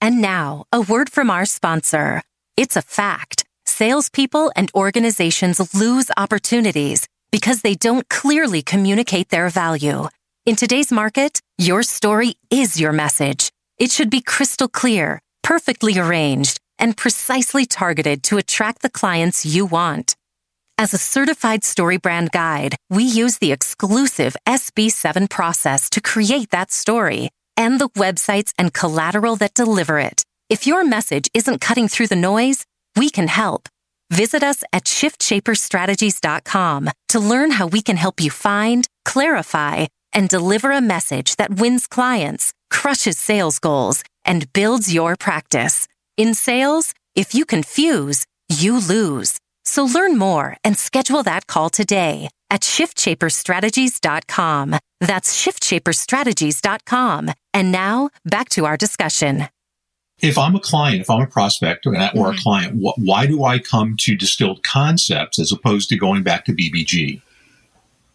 And 0.00 0.20
now, 0.20 0.66
a 0.70 0.82
word 0.82 1.08
from 1.08 1.30
our 1.30 1.46
sponsor. 1.46 2.22
It's 2.56 2.76
a 2.76 2.82
fact. 2.82 3.44
Salespeople 3.64 4.52
and 4.54 4.70
organizations 4.74 5.74
lose 5.74 6.10
opportunities 6.16 7.08
because 7.34 7.62
they 7.62 7.74
don't 7.74 8.08
clearly 8.08 8.62
communicate 8.62 9.30
their 9.30 9.48
value. 9.48 10.06
In 10.46 10.54
today's 10.54 10.92
market, 10.92 11.40
your 11.58 11.82
story 11.82 12.36
is 12.48 12.80
your 12.80 12.92
message. 12.92 13.50
It 13.76 13.90
should 13.90 14.08
be 14.08 14.20
crystal 14.20 14.68
clear, 14.68 15.20
perfectly 15.42 15.98
arranged, 15.98 16.60
and 16.78 16.96
precisely 16.96 17.66
targeted 17.66 18.22
to 18.22 18.38
attract 18.38 18.82
the 18.82 18.88
clients 19.00 19.44
you 19.44 19.66
want. 19.66 20.14
As 20.78 20.94
a 20.94 21.04
certified 21.14 21.62
StoryBrand 21.62 22.30
guide, 22.30 22.76
we 22.88 23.02
use 23.02 23.38
the 23.38 23.50
exclusive 23.50 24.36
SB7 24.46 25.28
process 25.28 25.90
to 25.90 26.00
create 26.00 26.50
that 26.50 26.70
story 26.70 27.30
and 27.56 27.80
the 27.80 27.88
websites 28.04 28.52
and 28.56 28.72
collateral 28.72 29.34
that 29.36 29.54
deliver 29.54 29.98
it. 29.98 30.22
If 30.48 30.68
your 30.68 30.84
message 30.84 31.28
isn't 31.34 31.60
cutting 31.60 31.88
through 31.88 32.06
the 32.06 32.24
noise, 32.32 32.64
we 32.94 33.10
can 33.10 33.26
help. 33.26 33.68
Visit 34.10 34.42
us 34.42 34.62
at 34.72 34.84
shiftshaperstrategies.com 34.84 36.90
to 37.08 37.20
learn 37.20 37.50
how 37.52 37.66
we 37.66 37.82
can 37.82 37.96
help 37.96 38.20
you 38.20 38.30
find, 38.30 38.86
clarify, 39.04 39.86
and 40.12 40.28
deliver 40.28 40.72
a 40.72 40.80
message 40.80 41.36
that 41.36 41.56
wins 41.56 41.86
clients, 41.86 42.52
crushes 42.70 43.18
sales 43.18 43.58
goals, 43.58 44.02
and 44.24 44.50
builds 44.52 44.92
your 44.92 45.16
practice. 45.16 45.88
In 46.16 46.34
sales, 46.34 46.92
if 47.14 47.34
you 47.34 47.44
confuse, 47.44 48.24
you 48.48 48.78
lose. 48.78 49.38
So 49.64 49.84
learn 49.84 50.18
more 50.18 50.56
and 50.62 50.76
schedule 50.76 51.22
that 51.22 51.46
call 51.46 51.70
today 51.70 52.28
at 52.50 52.60
shiftshaperstrategies.com. 52.60 54.76
That's 55.00 55.44
shiftshaperstrategies.com. 55.44 57.30
And 57.52 57.72
now 57.72 58.10
back 58.24 58.48
to 58.50 58.66
our 58.66 58.76
discussion. 58.76 59.48
If 60.24 60.38
I'm 60.38 60.54
a 60.54 60.60
client, 60.60 61.02
if 61.02 61.10
I'm 61.10 61.20
a 61.20 61.26
prospect 61.26 61.86
or, 61.86 61.90
or 61.90 61.96
a 61.96 62.00
mm-hmm. 62.00 62.38
client, 62.38 62.82
wh- 62.82 62.98
why 62.98 63.26
do 63.26 63.44
I 63.44 63.58
come 63.58 63.96
to 64.00 64.16
distilled 64.16 64.62
concepts 64.62 65.38
as 65.38 65.52
opposed 65.52 65.90
to 65.90 65.96
going 65.96 66.22
back 66.22 66.46
to 66.46 66.52
BBG? 66.52 67.20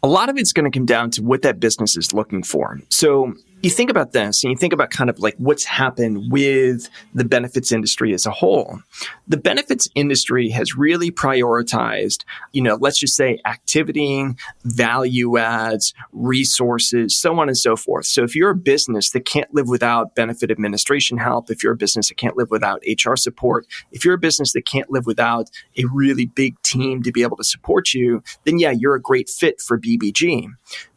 A 0.02 0.08
lot 0.08 0.28
of 0.28 0.36
it's 0.36 0.52
going 0.52 0.70
to 0.70 0.76
come 0.76 0.86
down 0.86 1.10
to 1.12 1.22
what 1.22 1.42
that 1.42 1.60
business 1.60 1.96
is 1.96 2.12
looking 2.12 2.42
for. 2.42 2.80
So 2.88 3.34
you 3.62 3.70
think 3.70 3.90
about 3.90 4.12
this 4.12 4.42
and 4.42 4.50
you 4.50 4.56
think 4.56 4.72
about 4.72 4.90
kind 4.90 5.10
of 5.10 5.18
like 5.18 5.34
what's 5.38 5.64
happened 5.64 6.30
with 6.32 6.88
the 7.14 7.24
benefits 7.24 7.72
industry 7.72 8.14
as 8.14 8.24
a 8.24 8.30
whole. 8.30 8.80
The 9.28 9.36
benefits 9.36 9.88
industry 9.94 10.48
has 10.50 10.76
really 10.76 11.10
prioritized, 11.10 12.24
you 12.52 12.62
know, 12.62 12.78
let's 12.80 12.98
just 12.98 13.16
say 13.16 13.38
activity, 13.44 14.26
value 14.64 15.36
adds, 15.36 15.92
resources, 16.12 17.18
so 17.18 17.38
on 17.38 17.48
and 17.48 17.56
so 17.56 17.76
forth. 17.76 18.06
So 18.06 18.22
if 18.22 18.34
you're 18.34 18.50
a 18.50 18.56
business 18.56 19.10
that 19.10 19.26
can't 19.26 19.52
live 19.52 19.68
without 19.68 20.14
benefit 20.14 20.50
administration 20.50 21.18
help, 21.18 21.50
if 21.50 21.62
you're 21.62 21.72
a 21.74 21.76
business 21.76 22.08
that 22.08 22.16
can't 22.16 22.36
live 22.36 22.50
without 22.50 22.82
HR 22.86 23.16
support, 23.16 23.66
if 23.92 24.04
you're 24.04 24.14
a 24.14 24.18
business 24.18 24.52
that 24.52 24.66
can't 24.66 24.90
live 24.90 25.06
without 25.06 25.50
a 25.76 25.84
really 25.92 26.26
big 26.26 26.60
team 26.62 27.02
to 27.02 27.12
be 27.12 27.22
able 27.22 27.36
to 27.36 27.44
support 27.44 27.92
you, 27.92 28.22
then 28.44 28.58
yeah, 28.58 28.70
you're 28.70 28.94
a 28.94 29.02
great 29.02 29.28
fit 29.28 29.60
for 29.60 29.78
BBG. 29.78 30.48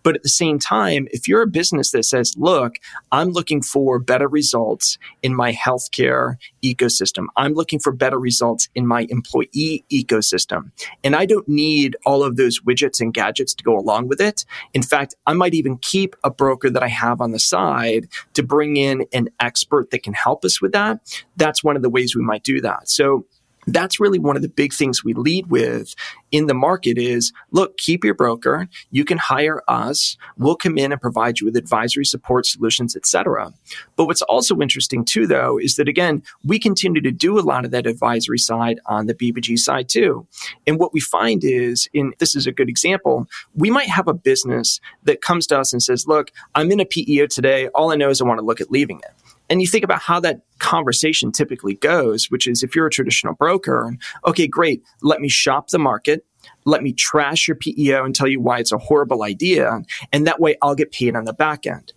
But 0.03 0.15
at 0.15 0.23
the 0.23 0.29
same 0.29 0.59
time, 0.59 1.07
if 1.11 1.27
you're 1.27 1.41
a 1.41 1.47
business 1.47 1.91
that 1.91 2.03
says, 2.03 2.35
look, 2.37 2.75
I'm 3.11 3.29
looking 3.29 3.61
for 3.61 3.99
better 3.99 4.27
results 4.27 4.97
in 5.21 5.33
my 5.35 5.53
healthcare 5.53 6.35
ecosystem, 6.63 7.27
I'm 7.37 7.53
looking 7.53 7.79
for 7.79 7.91
better 7.91 8.19
results 8.19 8.69
in 8.75 8.85
my 8.85 9.07
employee 9.09 9.85
ecosystem, 9.91 10.71
and 11.03 11.15
I 11.15 11.25
don't 11.25 11.47
need 11.47 11.95
all 12.05 12.23
of 12.23 12.35
those 12.35 12.59
widgets 12.61 12.99
and 12.99 13.13
gadgets 13.13 13.53
to 13.55 13.63
go 13.63 13.77
along 13.77 14.07
with 14.07 14.21
it. 14.21 14.45
In 14.73 14.83
fact, 14.83 15.15
I 15.25 15.33
might 15.33 15.53
even 15.53 15.77
keep 15.77 16.15
a 16.23 16.29
broker 16.29 16.69
that 16.69 16.83
I 16.83 16.89
have 16.89 17.21
on 17.21 17.31
the 17.31 17.39
side 17.39 18.07
to 18.33 18.43
bring 18.43 18.77
in 18.77 19.05
an 19.13 19.29
expert 19.39 19.91
that 19.91 20.03
can 20.03 20.13
help 20.13 20.45
us 20.45 20.61
with 20.61 20.73
that. 20.73 20.99
That's 21.37 21.63
one 21.63 21.75
of 21.75 21.81
the 21.81 21.89
ways 21.89 22.15
we 22.15 22.23
might 22.23 22.43
do 22.43 22.61
that. 22.61 22.89
So 22.89 23.25
that's 23.67 23.99
really 23.99 24.19
one 24.19 24.35
of 24.35 24.41
the 24.41 24.49
big 24.49 24.73
things 24.73 25.03
we 25.03 25.13
lead 25.13 25.47
with 25.47 25.95
in 26.31 26.47
the 26.47 26.53
market 26.53 26.97
is 26.97 27.31
look 27.51 27.77
keep 27.77 28.03
your 28.03 28.13
broker. 28.13 28.67
You 28.91 29.05
can 29.05 29.17
hire 29.17 29.61
us. 29.67 30.17
We'll 30.37 30.55
come 30.55 30.77
in 30.77 30.91
and 30.91 31.01
provide 31.01 31.39
you 31.39 31.45
with 31.45 31.55
advisory 31.55 32.05
support 32.05 32.45
solutions 32.45 32.95
etc 32.95 33.53
but 33.95 34.05
what's 34.05 34.21
also 34.23 34.59
interesting 34.59 35.05
too 35.05 35.27
though 35.27 35.57
is 35.57 35.75
that 35.75 35.87
again 35.87 36.23
we 36.43 36.59
continue 36.59 37.01
to 37.01 37.11
do 37.11 37.39
a 37.39 37.41
lot 37.41 37.65
of 37.65 37.71
that 37.71 37.87
advisory 37.87 38.37
side 38.37 38.79
on 38.85 39.05
the 39.05 39.13
bbg 39.13 39.57
side 39.57 39.89
too. 39.89 40.25
And 40.67 40.79
what 40.79 40.93
we 40.93 40.99
find 40.99 41.43
is 41.43 41.87
in 41.93 42.13
this 42.19 42.35
is 42.35 42.47
a 42.47 42.51
good 42.51 42.69
example 42.69 43.27
we 43.55 43.69
might 43.69 43.89
have 43.89 44.07
a 44.07 44.13
business 44.13 44.79
that 45.03 45.21
comes 45.21 45.47
to 45.47 45.59
us 45.59 45.73
and 45.73 45.81
says 45.81 46.07
look 46.07 46.31
i'm 46.55 46.71
in 46.71 46.79
a 46.79 46.85
peo 46.85 47.27
today. 47.27 47.67
All 47.69 47.91
i 47.91 47.95
know 47.95 48.09
is 48.09 48.21
i 48.21 48.25
want 48.25 48.39
to 48.39 48.45
look 48.45 48.61
at 48.61 48.71
leaving 48.71 48.99
it 48.99 49.22
and 49.49 49.61
you 49.61 49.67
think 49.67 49.83
about 49.83 50.01
how 50.01 50.19
that 50.21 50.41
conversation 50.59 51.31
typically 51.31 51.75
goes, 51.75 52.27
which 52.29 52.47
is 52.47 52.63
if 52.63 52.75
you're 52.75 52.87
a 52.87 52.91
traditional 52.91 53.33
broker, 53.33 53.85
and 53.85 54.01
okay, 54.25 54.47
great, 54.47 54.83
let 55.01 55.19
me 55.19 55.29
shop 55.29 55.69
the 55.69 55.79
market. 55.79 56.25
Let 56.65 56.83
me 56.83 56.93
trash 56.93 57.47
your 57.47 57.55
PEO 57.55 58.03
and 58.03 58.15
tell 58.15 58.27
you 58.27 58.41
why 58.41 58.59
it's 58.59 58.71
a 58.71 58.77
horrible 58.77 59.23
idea. 59.23 59.81
And 60.11 60.27
that 60.27 60.39
way 60.39 60.55
I'll 60.61 60.75
get 60.75 60.91
paid 60.91 61.15
on 61.15 61.25
the 61.25 61.33
back 61.33 61.65
end 61.65 61.93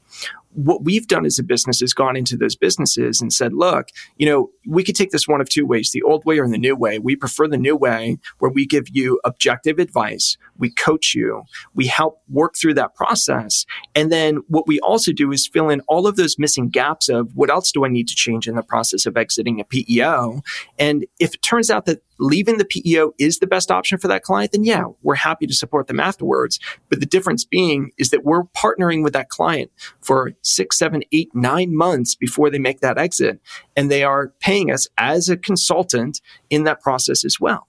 what 0.57 0.85
we've 0.85 1.07
done 1.07 1.27
as 1.27 1.39
a 1.39 1.43
business 1.43 1.83
is 1.83 1.93
gone 1.93 2.17
into 2.17 2.37
those 2.37 2.57
businesses 2.57 3.21
and 3.21 3.33
said, 3.33 3.53
look, 3.53 3.89
you 4.17 4.27
know, 4.27 4.51
we 4.67 4.85
could 4.85 4.97
take 4.97 5.11
this 5.11 5.29
one 5.29 5.41
of 5.41 5.49
two 5.49 5.67
ways, 5.67 5.91
the 5.93 6.03
old 6.03 6.25
way 6.25 6.39
or 6.39 6.49
the 6.49 6.59
new 6.59 6.77
way. 6.77 6.99
We 6.99 7.17
prefer 7.17 7.49
the 7.49 7.57
new 7.57 7.77
way 7.77 8.19
where 8.39 8.51
we 8.51 8.67
give 8.67 8.89
you 8.91 9.21
objective 9.25 9.79
advice. 9.79 10.37
We 10.59 10.71
coach 10.71 11.15
you. 11.15 11.43
We 11.75 11.87
help 11.87 12.23
work 12.29 12.55
through 12.57 12.75
that 12.75 12.95
process. 12.95 13.67
And 13.95 14.11
then 14.11 14.37
what 14.49 14.67
we 14.67 14.81
also 14.81 15.13
do 15.13 15.33
is 15.33 15.47
fill 15.47 15.71
in 15.71 15.81
all 15.89 16.07
of 16.07 16.17
those 16.17 16.39
missing 16.39 16.69
gaps 16.69 17.09
of 17.09 17.35
what 17.35 17.51
else 17.51 17.73
do 17.73 17.85
I 17.85 17.89
need 17.89 18.09
to 18.09 18.15
change 18.15 18.49
in 18.49 18.57
the 18.57 18.63
process 18.63 19.07
of 19.07 19.17
exiting 19.17 19.61
a 19.61 19.65
PEO? 19.65 20.43
And 20.79 21.07
if 21.19 21.35
it 21.35 21.43
turns 21.43 21.71
out 21.71 21.87
that 21.87 22.03
leaving 22.19 22.59
the 22.59 22.65
PEO 22.65 23.13
is 23.19 23.39
the 23.39 23.47
best 23.47 23.71
option 23.71 23.99
for 23.99 24.09
that 24.09 24.23
client, 24.23 24.53
then 24.53 24.65
yeah, 24.65 24.85
we're 25.03 25.15
happy 25.15 25.47
to 25.47 25.55
support 25.55 25.87
them 25.87 26.01
afterwards. 26.01 26.59
But 26.89 27.01
the 27.01 27.07
difference 27.07 27.45
being 27.45 27.91
is 27.99 28.11
that 28.11 28.25
we're 28.25 28.45
partnering 28.45 29.03
with 29.03 29.13
that 29.13 29.29
client 29.29 29.71
for 30.01 30.33
six, 30.43 30.79
seven, 30.79 31.03
eight, 31.13 31.35
nine 31.35 31.77
months 31.77 32.15
before 32.15 32.51
they 32.51 32.59
make 32.59 32.81
that 32.81 32.99
exit. 32.99 33.41
And 33.77 33.91
they 33.91 34.03
are 34.03 34.33
paying 34.57 34.71
us 34.71 34.89
as 34.99 35.29
a 35.29 35.37
consultant 35.37 36.21
in 36.51 36.65
that 36.65 36.81
process 36.81 37.25
as 37.25 37.39
well. 37.41 37.67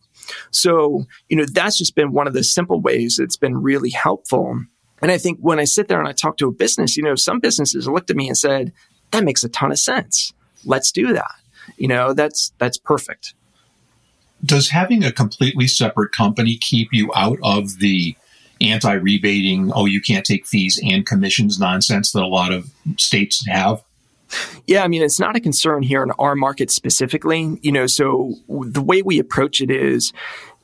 So, 0.52 1.06
you 1.30 1.38
know, 1.38 1.46
that's 1.46 1.78
just 1.78 1.96
been 1.96 2.12
one 2.12 2.28
of 2.28 2.34
the 2.34 2.44
simple 2.44 2.82
ways 2.82 3.18
that's 3.18 3.38
been 3.38 3.62
really 3.62 3.92
helpful. 3.92 4.62
And 5.02 5.12
I 5.12 5.18
think 5.18 5.40
when 5.40 5.60
I 5.60 5.64
sit 5.64 5.88
there 5.88 6.00
and 6.00 6.08
I 6.08 6.12
talk 6.12 6.38
to 6.38 6.48
a 6.48 6.52
business, 6.52 6.98
you 6.98 7.04
know, 7.04 7.16
some 7.16 7.40
businesses 7.40 7.88
looked 7.88 8.10
at 8.10 8.16
me 8.16 8.28
and 8.28 8.38
said, 8.38 8.74
that 9.12 9.24
makes 9.24 9.44
a 9.44 9.50
ton 9.50 9.72
of 9.72 9.80
sense. 9.80 10.34
Let's 10.66 10.92
do 10.92 11.14
that. 11.14 11.36
You 11.78 11.88
know, 11.88 12.14
that's, 12.14 12.52
that's 12.58 12.78
perfect 12.78 13.34
does 14.44 14.70
having 14.70 15.04
a 15.04 15.12
completely 15.12 15.68
separate 15.68 16.12
company 16.12 16.58
keep 16.58 16.90
you 16.92 17.12
out 17.16 17.40
of 17.44 17.80
the 17.80 18.16
anti 18.62 18.94
rebating, 18.94 19.72
oh, 19.74 19.86
you 19.86 20.02
can't 20.02 20.26
take 20.26 20.46
fees 20.46 20.80
and 20.84 21.06
commissions 21.06 21.60
nonsense 21.60 22.12
that 22.12 22.24
a 22.24 22.28
lot 22.28 22.52
of 22.52 22.70
states 22.98 23.46
have? 23.48 23.84
Yeah, 24.66 24.84
I 24.84 24.88
mean, 24.88 25.02
it's 25.02 25.20
not 25.20 25.36
a 25.36 25.40
concern 25.40 25.84
here 25.84 26.04
in 26.04 26.12
our 26.20 26.36
market 26.36 26.72
specifically. 26.72 27.60
You 27.62 27.72
know, 27.72 27.88
so 27.88 28.34
the 28.48 28.82
way 28.82 29.02
we 29.02 29.20
approach 29.20 29.62
it 29.62 29.72
is 29.72 30.14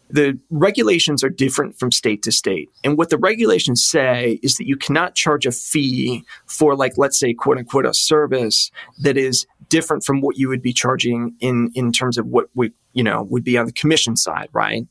the 0.10 0.38
regulations 0.52 1.24
are 1.24 1.30
different 1.30 1.80
from 1.80 1.92
state 1.92 2.22
to 2.24 2.32
state. 2.32 2.70
And 2.84 2.98
what 2.98 3.10
the 3.10 3.18
regulations 3.18 3.84
say 3.84 4.40
is 4.44 4.58
that 4.58 4.68
you 4.68 4.78
cannot 4.78 5.16
charge 5.16 5.48
a 5.48 5.52
fee 5.52 6.24
for, 6.46 6.76
like, 6.76 6.98
let's 6.98 7.20
say, 7.20 7.34
quote 7.34 7.58
unquote, 7.58 7.86
a 7.86 7.94
service 7.96 8.70
that 9.00 9.18
is 9.18 9.48
different 9.70 10.04
from 10.04 10.22
what 10.22 10.38
you 10.38 10.50
would 10.50 10.62
be 10.62 10.72
charging 10.72 11.36
in, 11.40 11.72
in 11.74 11.92
terms 11.92 12.20
of 12.20 12.28
what 12.28 12.48
we, 12.54 12.72
you 12.94 13.04
know, 13.04 13.24
would 13.24 13.44
be 13.44 13.58
on 13.58 13.66
the 13.66 13.72
commission 13.72 14.16
side, 14.16 14.50
right? 14.54 14.86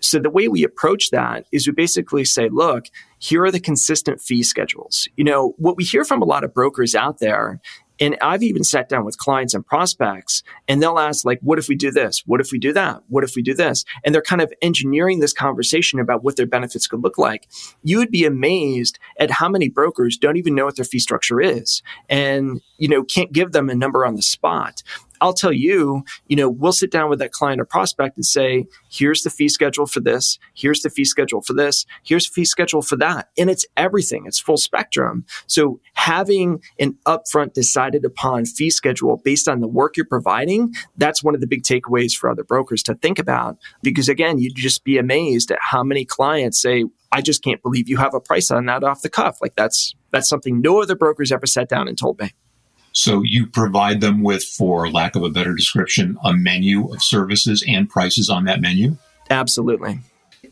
So 0.00 0.18
the 0.18 0.28
way 0.28 0.48
we 0.48 0.64
approach 0.64 1.10
that 1.10 1.46
is 1.52 1.66
we 1.66 1.72
basically 1.72 2.24
say, 2.24 2.48
look, 2.50 2.86
here 3.18 3.44
are 3.44 3.50
the 3.50 3.60
consistent 3.60 4.20
fee 4.20 4.42
schedules. 4.42 5.08
You 5.16 5.24
know, 5.24 5.54
what 5.56 5.76
we 5.76 5.84
hear 5.84 6.04
from 6.04 6.20
a 6.20 6.26
lot 6.26 6.44
of 6.44 6.52
brokers 6.52 6.94
out 6.94 7.20
there 7.20 7.60
and 8.00 8.16
I've 8.20 8.42
even 8.42 8.64
sat 8.64 8.88
down 8.88 9.04
with 9.04 9.18
clients 9.18 9.54
and 9.54 9.64
prospects 9.64 10.42
and 10.68 10.82
they'll 10.82 10.98
ask 10.98 11.24
like, 11.24 11.40
what 11.42 11.58
if 11.58 11.68
we 11.68 11.76
do 11.76 11.90
this? 11.90 12.22
What 12.26 12.40
if 12.40 12.50
we 12.50 12.58
do 12.58 12.72
that? 12.72 13.02
What 13.08 13.24
if 13.24 13.36
we 13.36 13.42
do 13.42 13.54
this? 13.54 13.84
And 14.04 14.14
they're 14.14 14.22
kind 14.22 14.42
of 14.42 14.52
engineering 14.62 15.20
this 15.20 15.32
conversation 15.32 16.00
about 16.00 16.24
what 16.24 16.36
their 16.36 16.46
benefits 16.46 16.86
could 16.86 17.02
look 17.02 17.18
like. 17.18 17.48
You 17.82 17.98
would 17.98 18.10
be 18.10 18.24
amazed 18.24 18.98
at 19.18 19.30
how 19.30 19.48
many 19.48 19.68
brokers 19.68 20.16
don't 20.16 20.36
even 20.36 20.54
know 20.54 20.64
what 20.64 20.76
their 20.76 20.84
fee 20.84 20.98
structure 20.98 21.40
is 21.40 21.82
and, 22.08 22.60
you 22.78 22.88
know, 22.88 23.04
can't 23.04 23.32
give 23.32 23.52
them 23.52 23.70
a 23.70 23.74
number 23.74 24.04
on 24.04 24.16
the 24.16 24.22
spot. 24.22 24.82
I'll 25.20 25.32
tell 25.32 25.52
you, 25.52 26.04
you 26.26 26.36
know, 26.36 26.48
we'll 26.48 26.72
sit 26.72 26.90
down 26.90 27.10
with 27.10 27.18
that 27.20 27.32
client 27.32 27.60
or 27.60 27.64
prospect 27.64 28.16
and 28.16 28.24
say, 28.24 28.66
here's 28.90 29.22
the 29.22 29.30
fee 29.30 29.48
schedule 29.48 29.86
for 29.86 30.00
this, 30.00 30.38
here's 30.54 30.82
the 30.82 30.90
fee 30.90 31.04
schedule 31.04 31.40
for 31.40 31.52
this, 31.52 31.86
here's 32.02 32.26
the 32.28 32.32
fee 32.32 32.44
schedule 32.44 32.82
for 32.82 32.96
that. 32.96 33.30
And 33.38 33.50
it's 33.50 33.66
everything, 33.76 34.24
it's 34.26 34.38
full 34.38 34.56
spectrum. 34.56 35.24
So 35.46 35.80
having 35.94 36.62
an 36.78 36.96
upfront 37.06 37.52
decided 37.52 38.04
upon 38.04 38.44
fee 38.44 38.70
schedule 38.70 39.20
based 39.24 39.48
on 39.48 39.60
the 39.60 39.68
work 39.68 39.96
you're 39.96 40.06
providing, 40.06 40.74
that's 40.96 41.22
one 41.22 41.34
of 41.34 41.40
the 41.40 41.46
big 41.46 41.62
takeaways 41.62 42.14
for 42.14 42.30
other 42.30 42.44
brokers 42.44 42.82
to 42.84 42.94
think 42.94 43.18
about. 43.18 43.58
Because 43.82 44.08
again, 44.08 44.38
you'd 44.38 44.56
just 44.56 44.84
be 44.84 44.98
amazed 44.98 45.50
at 45.50 45.58
how 45.60 45.82
many 45.82 46.04
clients 46.04 46.60
say, 46.60 46.84
I 47.12 47.20
just 47.22 47.44
can't 47.44 47.62
believe 47.62 47.88
you 47.88 47.96
have 47.98 48.12
a 48.12 48.20
price 48.20 48.50
on 48.50 48.66
that 48.66 48.82
off 48.82 49.02
the 49.02 49.08
cuff. 49.08 49.38
Like 49.40 49.54
that's 49.54 49.94
that's 50.10 50.28
something 50.28 50.60
no 50.60 50.82
other 50.82 50.96
brokers 50.96 51.30
ever 51.30 51.46
sat 51.46 51.68
down 51.68 51.86
and 51.86 51.96
told 51.96 52.20
me. 52.20 52.32
So 52.94 53.22
you 53.22 53.46
provide 53.46 54.00
them 54.00 54.22
with, 54.22 54.44
for 54.44 54.88
lack 54.88 55.16
of 55.16 55.24
a 55.24 55.30
better 55.30 55.52
description, 55.52 56.16
a 56.24 56.32
menu 56.32 56.92
of 56.92 57.02
services 57.02 57.64
and 57.66 57.90
prices 57.90 58.30
on 58.30 58.44
that 58.44 58.60
menu? 58.60 58.96
Absolutely. 59.30 59.98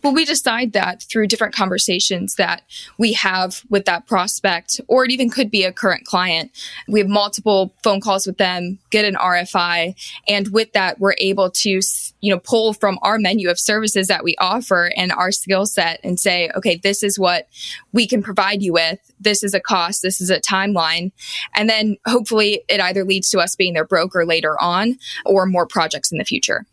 Well, 0.03 0.13
we 0.13 0.25
decide 0.25 0.73
that 0.73 1.03
through 1.03 1.29
different 1.29 1.55
conversations 1.55 2.35
that 2.35 2.63
we 2.99 3.13
have 3.13 3.63
with 3.71 3.85
that 3.85 4.07
prospect, 4.07 4.81
or 4.89 5.05
it 5.05 5.13
even 5.13 5.31
could 5.31 5.51
be 5.51 5.63
a 5.63 5.73
current 5.73 6.05
client. 6.05 6.51
We 6.89 6.99
have 6.99 7.09
multiple 7.09 7.73
phone 7.85 8.01
calls 8.01 8.27
with 8.27 8.37
them, 8.37 8.81
get 8.91 9.05
an 9.05 9.15
RFI, 9.15 9.95
and 10.27 10.49
with 10.49 10.73
that, 10.73 10.99
we're 10.99 11.15
able 11.19 11.51
to, 11.51 11.81
you 12.21 12.33
know, 12.33 12.41
pull 12.41 12.73
from 12.73 12.99
our 13.03 13.17
menu 13.19 13.49
of 13.49 13.61
services 13.61 14.09
that 14.09 14.25
we 14.25 14.35
offer 14.39 14.91
and 14.97 15.13
our 15.13 15.31
skill 15.31 15.67
set 15.67 16.01
and 16.03 16.19
say, 16.19 16.51
okay, 16.57 16.77
this 16.77 17.05
is 17.05 17.17
what 17.19 17.49
we 17.93 18.07
can 18.09 18.23
provide 18.23 18.63
you 18.63 18.73
with. 18.73 18.99
This 19.21 19.45
is 19.45 19.55
a 19.55 19.61
cost. 19.61 20.03
This 20.03 20.21
is 20.21 20.31
a 20.31 20.41
timeline. 20.41 21.13
And 21.55 21.71
then 21.71 21.97
hopefully 22.07 22.65
it 22.69 22.81
either 22.81 23.05
leads 23.05 23.31
to 23.31 23.39
us 23.39 23.55
being 23.55 23.75
their 23.75 23.85
broker 23.85 24.27
later 24.27 24.61
on 24.61 24.99
or 25.25 25.47
more 25.47 25.67
projects 25.67 26.11
in 26.11 26.19
the 26.19 26.25
future. 26.25 26.67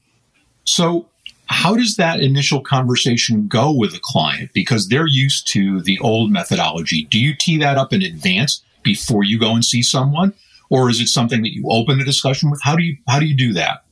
So 0.64 1.09
how 1.50 1.76
does 1.76 1.96
that 1.96 2.20
initial 2.20 2.62
conversation 2.62 3.48
go 3.48 3.72
with 3.72 3.94
a 3.94 4.00
client? 4.02 4.52
Because 4.54 4.88
they're 4.88 5.08
used 5.08 5.48
to 5.50 5.82
the 5.82 6.00
old 6.00 6.32
methodology. 6.32 7.06
Do 7.06 7.20
you 7.20 7.34
tee 7.36 7.58
that 7.58 7.78
up 7.78 7.92
in 7.92 8.02
advance 8.02 8.64
before 8.84 9.24
you 9.24 9.40
go 9.40 9.54
and 9.54 9.66
see 9.66 9.82
someone? 9.82 10.34
Or 10.70 10.90
is 10.90 11.02
it 11.02 11.08
something 11.08 11.42
that 11.42 11.54
you 11.54 11.66
open 11.70 11.98
the 11.98 12.06
discussion 12.06 12.52
with? 12.52 12.62
How 12.64 12.76
do 12.76 12.84
you, 12.84 12.98
how 13.08 13.20
do 13.20 13.26
you 13.26 13.36
do 13.36 13.54
that? 13.54 13.84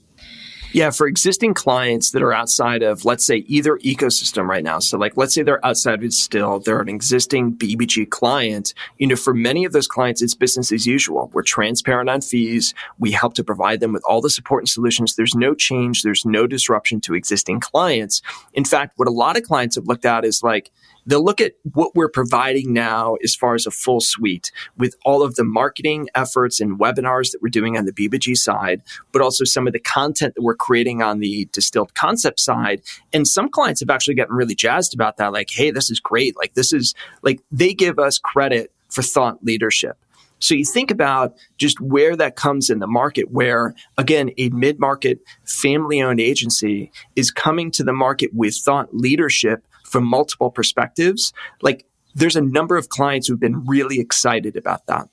Yeah, 0.77 0.91
for 0.91 1.07
existing 1.07 1.55
clients 1.55 2.11
that 2.11 2.21
are 2.21 2.31
outside 2.31 2.83
of, 2.83 3.03
let's 3.03 3.25
say, 3.25 3.37
either 3.47 3.77
ecosystem 3.79 4.47
right 4.47 4.63
now. 4.63 4.77
So, 4.77 4.95
like, 4.95 5.17
let's 5.17 5.33
say 5.33 5.41
they're 5.41 5.65
outside 5.65 6.03
of 6.03 6.13
still, 6.13 6.59
they're 6.59 6.81
an 6.81 6.87
existing 6.87 7.55
BBG 7.55 8.07
client. 8.07 8.75
You 8.99 9.07
know, 9.07 9.15
for 9.15 9.33
many 9.33 9.65
of 9.65 9.73
those 9.73 9.87
clients, 9.87 10.21
it's 10.21 10.35
business 10.35 10.71
as 10.71 10.85
usual. 10.85 11.31
We're 11.33 11.41
transparent 11.41 12.11
on 12.11 12.21
fees. 12.21 12.75
We 12.99 13.11
help 13.11 13.33
to 13.33 13.43
provide 13.43 13.79
them 13.79 13.91
with 13.91 14.03
all 14.07 14.21
the 14.21 14.29
support 14.29 14.61
and 14.61 14.69
solutions. 14.69 15.15
There's 15.15 15.33
no 15.33 15.55
change. 15.55 16.03
There's 16.03 16.27
no 16.27 16.45
disruption 16.45 17.01
to 17.01 17.15
existing 17.15 17.59
clients. 17.59 18.21
In 18.53 18.63
fact, 18.63 18.93
what 18.97 19.07
a 19.07 19.11
lot 19.11 19.35
of 19.35 19.41
clients 19.41 19.77
have 19.77 19.87
looked 19.87 20.05
at 20.05 20.25
is 20.25 20.43
like, 20.43 20.69
they'll 21.07 21.23
look 21.23 21.41
at 21.41 21.53
what 21.73 21.95
we're 21.95 22.09
providing 22.09 22.73
now 22.73 23.15
as 23.23 23.33
far 23.33 23.55
as 23.55 23.65
a 23.65 23.71
full 23.71 24.01
suite 24.01 24.51
with 24.77 24.95
all 25.05 25.23
of 25.23 25.35
the 25.35 25.43
marketing 25.43 26.07
efforts 26.13 26.59
and 26.59 26.79
webinars 26.79 27.31
that 27.31 27.41
we're 27.41 27.49
doing 27.49 27.77
on 27.77 27.85
the 27.85 27.93
BBG 27.93 28.35
side, 28.35 28.83
but 29.11 29.21
also 29.21 29.43
some 29.43 29.65
of 29.65 29.73
the 29.73 29.79
content 29.79 30.35
that 30.35 30.43
we're 30.43 30.55
creating 30.55 31.01
on 31.01 31.19
the 31.19 31.47
distilled 31.51 31.95
concept 31.95 32.39
side. 32.39 32.81
And 33.13 33.27
some 33.27 33.49
clients 33.49 33.79
have 33.79 33.89
actually 33.89 34.15
gotten 34.15 34.35
really 34.35 34.55
jazzed 34.55 34.93
about 34.93 35.17
that. 35.17 35.33
Like, 35.33 35.49
hey, 35.49 35.71
this 35.71 35.89
is 35.89 35.99
great. 35.99 36.37
Like, 36.37 36.53
this 36.53 36.73
is 36.73 36.93
like 37.23 37.41
they 37.51 37.73
give 37.73 37.97
us 37.97 38.19
credit 38.19 38.71
for 38.89 39.01
thought 39.01 39.43
leadership. 39.43 39.97
So 40.39 40.53
you 40.53 40.65
think 40.65 40.91
about 40.91 41.35
just 41.57 41.81
where 41.81 42.15
that 42.15 42.35
comes 42.35 42.69
in 42.69 42.79
the 42.79 42.87
market, 42.87 43.31
where 43.31 43.73
again, 43.97 44.31
a 44.37 44.49
mid 44.49 44.79
market 44.79 45.19
family 45.45 46.01
owned 46.01 46.19
agency 46.19 46.91
is 47.15 47.31
coming 47.31 47.71
to 47.71 47.83
the 47.83 47.93
market 47.93 48.31
with 48.33 48.55
thought 48.55 48.93
leadership 48.93 49.65
from 49.87 50.05
multiple 50.05 50.51
perspectives. 50.51 51.33
Like 51.61 51.85
there's 52.13 52.35
a 52.35 52.41
number 52.41 52.77
of 52.77 52.89
clients 52.89 53.27
who've 53.27 53.39
been 53.39 53.65
really 53.65 53.99
excited 53.99 54.55
about 54.55 54.85
that. 54.87 55.09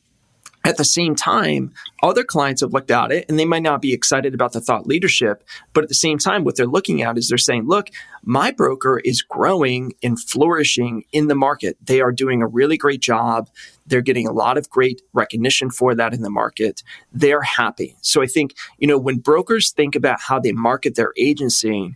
At 0.66 0.78
the 0.78 0.85
same 0.85 1.14
time, 1.14 1.75
other 2.02 2.25
clients 2.25 2.62
have 2.62 2.73
looked 2.73 2.90
at 2.90 3.12
it 3.12 3.26
and 3.28 3.38
they 3.38 3.45
might 3.45 3.62
not 3.62 3.83
be 3.83 3.93
excited 3.93 4.33
about 4.33 4.54
the 4.54 4.62
thought 4.62 4.87
leadership, 4.87 5.45
but 5.75 5.85
at 5.85 5.90
the 5.90 5.95
same 5.95 6.16
time, 6.16 6.43
what 6.43 6.57
they're 6.57 6.66
looking 6.66 7.02
at 7.02 7.19
is 7.19 7.28
they're 7.28 7.37
saying, 7.37 7.66
look, 7.66 7.90
my 8.23 8.50
broker 8.50 8.99
is 9.04 9.21
growing 9.21 9.93
and 10.02 10.19
flourishing 10.19 11.04
in 11.12 11.28
the 11.28 11.35
market. 11.35 11.76
They 11.85 12.00
are 12.00 12.12
doing 12.12 12.40
a 12.40 12.47
really 12.47 12.78
great 12.78 13.02
job. 13.02 13.50
They're 13.87 14.00
getting 14.00 14.26
a 14.26 14.33
lot 14.33 14.57
of 14.57 14.71
great 14.71 15.02
recognition 15.12 15.69
for 15.69 15.95
that 15.95 16.14
in 16.14 16.23
the 16.23 16.31
market. 16.31 16.83
They're 17.12 17.43
happy. 17.43 17.95
So 18.00 18.23
I 18.23 18.26
think, 18.26 18.54
you 18.78 18.87
know, 18.87 18.97
when 18.97 19.19
brokers 19.19 19.71
think 19.71 19.95
about 19.95 20.23
how 20.23 20.38
they 20.38 20.52
market 20.52 20.95
their 20.95 21.12
agency, 21.19 21.95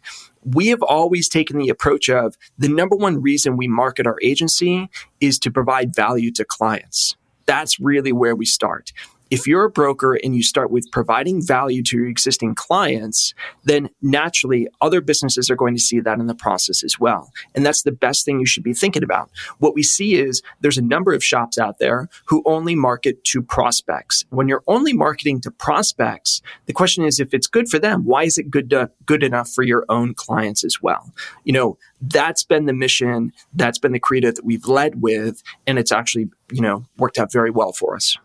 we 0.54 0.68
have 0.68 0.82
always 0.82 1.28
taken 1.28 1.58
the 1.58 1.68
approach 1.68 2.08
of 2.08 2.36
the 2.58 2.68
number 2.68 2.96
one 2.96 3.20
reason 3.20 3.56
we 3.56 3.68
market 3.68 4.06
our 4.06 4.18
agency 4.22 4.88
is 5.20 5.38
to 5.38 5.50
provide 5.50 5.94
value 5.94 6.30
to 6.32 6.44
clients 6.44 7.16
that's 7.48 7.80
really 7.80 8.12
where 8.12 8.36
we 8.36 8.44
start. 8.44 8.92
If 9.30 9.46
you're 9.46 9.64
a 9.64 9.70
broker 9.70 10.14
and 10.14 10.34
you 10.34 10.42
start 10.42 10.70
with 10.70 10.90
providing 10.90 11.44
value 11.44 11.82
to 11.84 11.98
your 11.98 12.08
existing 12.08 12.54
clients, 12.54 13.34
then 13.64 13.90
naturally 14.00 14.68
other 14.80 15.00
businesses 15.00 15.50
are 15.50 15.56
going 15.56 15.74
to 15.74 15.80
see 15.80 16.00
that 16.00 16.18
in 16.18 16.26
the 16.26 16.34
process 16.34 16.82
as 16.82 16.98
well. 16.98 17.30
And 17.54 17.64
that's 17.64 17.82
the 17.82 17.92
best 17.92 18.24
thing 18.24 18.40
you 18.40 18.46
should 18.46 18.62
be 18.62 18.74
thinking 18.74 19.02
about. 19.02 19.30
What 19.58 19.74
we 19.74 19.82
see 19.82 20.14
is 20.14 20.42
there's 20.60 20.78
a 20.78 20.82
number 20.82 21.12
of 21.12 21.24
shops 21.24 21.58
out 21.58 21.78
there 21.78 22.08
who 22.26 22.42
only 22.46 22.74
market 22.74 23.22
to 23.24 23.42
prospects. 23.42 24.24
When 24.30 24.48
you're 24.48 24.64
only 24.66 24.92
marketing 24.92 25.40
to 25.42 25.50
prospects, 25.50 26.40
the 26.66 26.72
question 26.72 27.04
is 27.04 27.20
if 27.20 27.34
it's 27.34 27.46
good 27.46 27.68
for 27.68 27.78
them, 27.78 28.04
why 28.04 28.24
is 28.24 28.38
it 28.38 28.50
good 28.50 28.70
to, 28.70 28.90
good 29.06 29.22
enough 29.22 29.50
for 29.50 29.62
your 29.62 29.84
own 29.88 30.14
clients 30.14 30.64
as 30.64 30.80
well? 30.80 31.12
You 31.44 31.52
know, 31.52 31.78
that's 32.00 32.44
been 32.44 32.66
the 32.66 32.72
mission, 32.72 33.32
that's 33.54 33.78
been 33.78 33.92
the 33.92 33.98
credo 33.98 34.30
that 34.30 34.44
we've 34.44 34.66
led 34.66 35.02
with, 35.02 35.42
and 35.66 35.78
it's 35.78 35.92
actually, 35.92 36.28
you 36.50 36.60
know, 36.60 36.84
worked 36.96 37.18
out 37.18 37.32
very 37.32 37.50
well 37.50 37.72
for 37.72 37.96
us. 37.96 38.16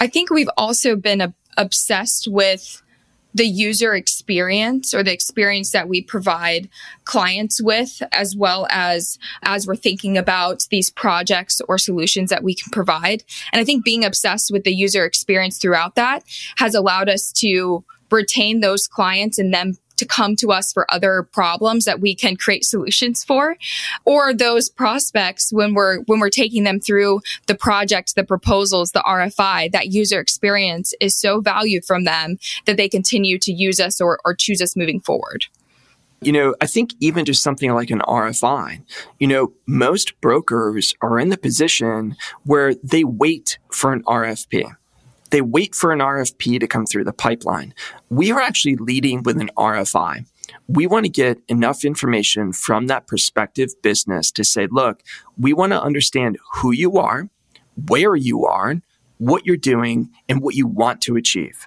I 0.00 0.06
think 0.06 0.30
we've 0.30 0.50
also 0.56 0.96
been 0.96 1.20
a- 1.20 1.34
obsessed 1.56 2.26
with 2.28 2.82
the 3.34 3.46
user 3.46 3.94
experience 3.94 4.92
or 4.92 5.04
the 5.04 5.12
experience 5.12 5.70
that 5.70 5.88
we 5.88 6.02
provide 6.02 6.68
clients 7.04 7.62
with 7.62 8.02
as 8.10 8.34
well 8.34 8.66
as 8.70 9.18
as 9.42 9.66
we're 9.66 9.76
thinking 9.76 10.18
about 10.18 10.66
these 10.70 10.90
projects 10.90 11.60
or 11.68 11.78
solutions 11.78 12.30
that 12.30 12.42
we 12.42 12.54
can 12.54 12.70
provide. 12.72 13.22
And 13.52 13.60
i 13.60 13.64
think 13.64 13.84
being 13.84 14.04
obsessed 14.04 14.50
with 14.50 14.64
the 14.64 14.74
user 14.74 15.04
experience 15.04 15.58
throughout 15.58 15.94
that 15.94 16.24
has 16.56 16.74
allowed 16.74 17.08
us 17.08 17.30
to 17.34 17.84
retain 18.10 18.60
those 18.60 18.88
clients 18.88 19.38
and 19.38 19.54
then 19.54 19.76
to 20.00 20.06
come 20.06 20.34
to 20.34 20.50
us 20.50 20.72
for 20.72 20.92
other 20.92 21.22
problems 21.22 21.84
that 21.84 22.00
we 22.00 22.14
can 22.14 22.36
create 22.36 22.64
solutions 22.64 23.22
for 23.22 23.56
or 24.04 24.34
those 24.34 24.68
prospects 24.68 25.52
when 25.52 25.74
we're 25.74 26.00
when 26.06 26.18
we're 26.18 26.30
taking 26.30 26.64
them 26.64 26.80
through 26.80 27.20
the 27.46 27.54
project 27.54 28.14
the 28.16 28.24
proposals 28.24 28.90
the 28.92 29.04
RFI 29.06 29.70
that 29.72 29.88
user 29.88 30.18
experience 30.18 30.94
is 31.00 31.14
so 31.14 31.40
valued 31.40 31.84
from 31.84 32.04
them 32.04 32.38
that 32.64 32.76
they 32.76 32.88
continue 32.88 33.38
to 33.38 33.52
use 33.52 33.78
us 33.78 34.00
or, 34.00 34.18
or 34.24 34.34
choose 34.34 34.62
us 34.62 34.74
moving 34.74 35.00
forward 35.00 35.46
you 36.22 36.32
know, 36.32 36.54
I 36.60 36.66
think 36.66 36.92
even 37.00 37.24
just 37.24 37.42
something 37.42 37.72
like 37.72 37.90
an 37.90 38.00
RFI, 38.00 38.82
you 39.18 39.26
know, 39.26 39.54
most 39.66 40.20
brokers 40.20 40.94
are 41.00 41.18
in 41.18 41.30
the 41.30 41.38
position 41.38 42.14
where 42.44 42.74
they 42.74 43.04
wait 43.04 43.58
for 43.72 43.92
an 43.94 44.02
RFP. 44.02 44.70
They 45.30 45.40
wait 45.40 45.74
for 45.74 45.92
an 45.92 46.00
RFP 46.00 46.60
to 46.60 46.66
come 46.66 46.86
through 46.86 47.04
the 47.04 47.12
pipeline. 47.12 47.74
We 48.08 48.32
are 48.32 48.40
actually 48.40 48.76
leading 48.76 49.22
with 49.22 49.40
an 49.40 49.50
RFI. 49.56 50.26
We 50.66 50.86
want 50.86 51.06
to 51.06 51.10
get 51.10 51.38
enough 51.48 51.84
information 51.84 52.52
from 52.52 52.88
that 52.88 53.06
prospective 53.06 53.70
business 53.82 54.30
to 54.32 54.44
say, 54.44 54.66
look, 54.70 55.02
we 55.38 55.52
want 55.52 55.72
to 55.72 55.82
understand 55.82 56.38
who 56.54 56.72
you 56.72 56.98
are, 56.98 57.28
where 57.88 58.16
you 58.16 58.46
are, 58.46 58.80
what 59.18 59.46
you're 59.46 59.56
doing, 59.56 60.10
and 60.28 60.40
what 60.40 60.54
you 60.54 60.66
want 60.66 61.00
to 61.02 61.16
achieve. 61.16 61.66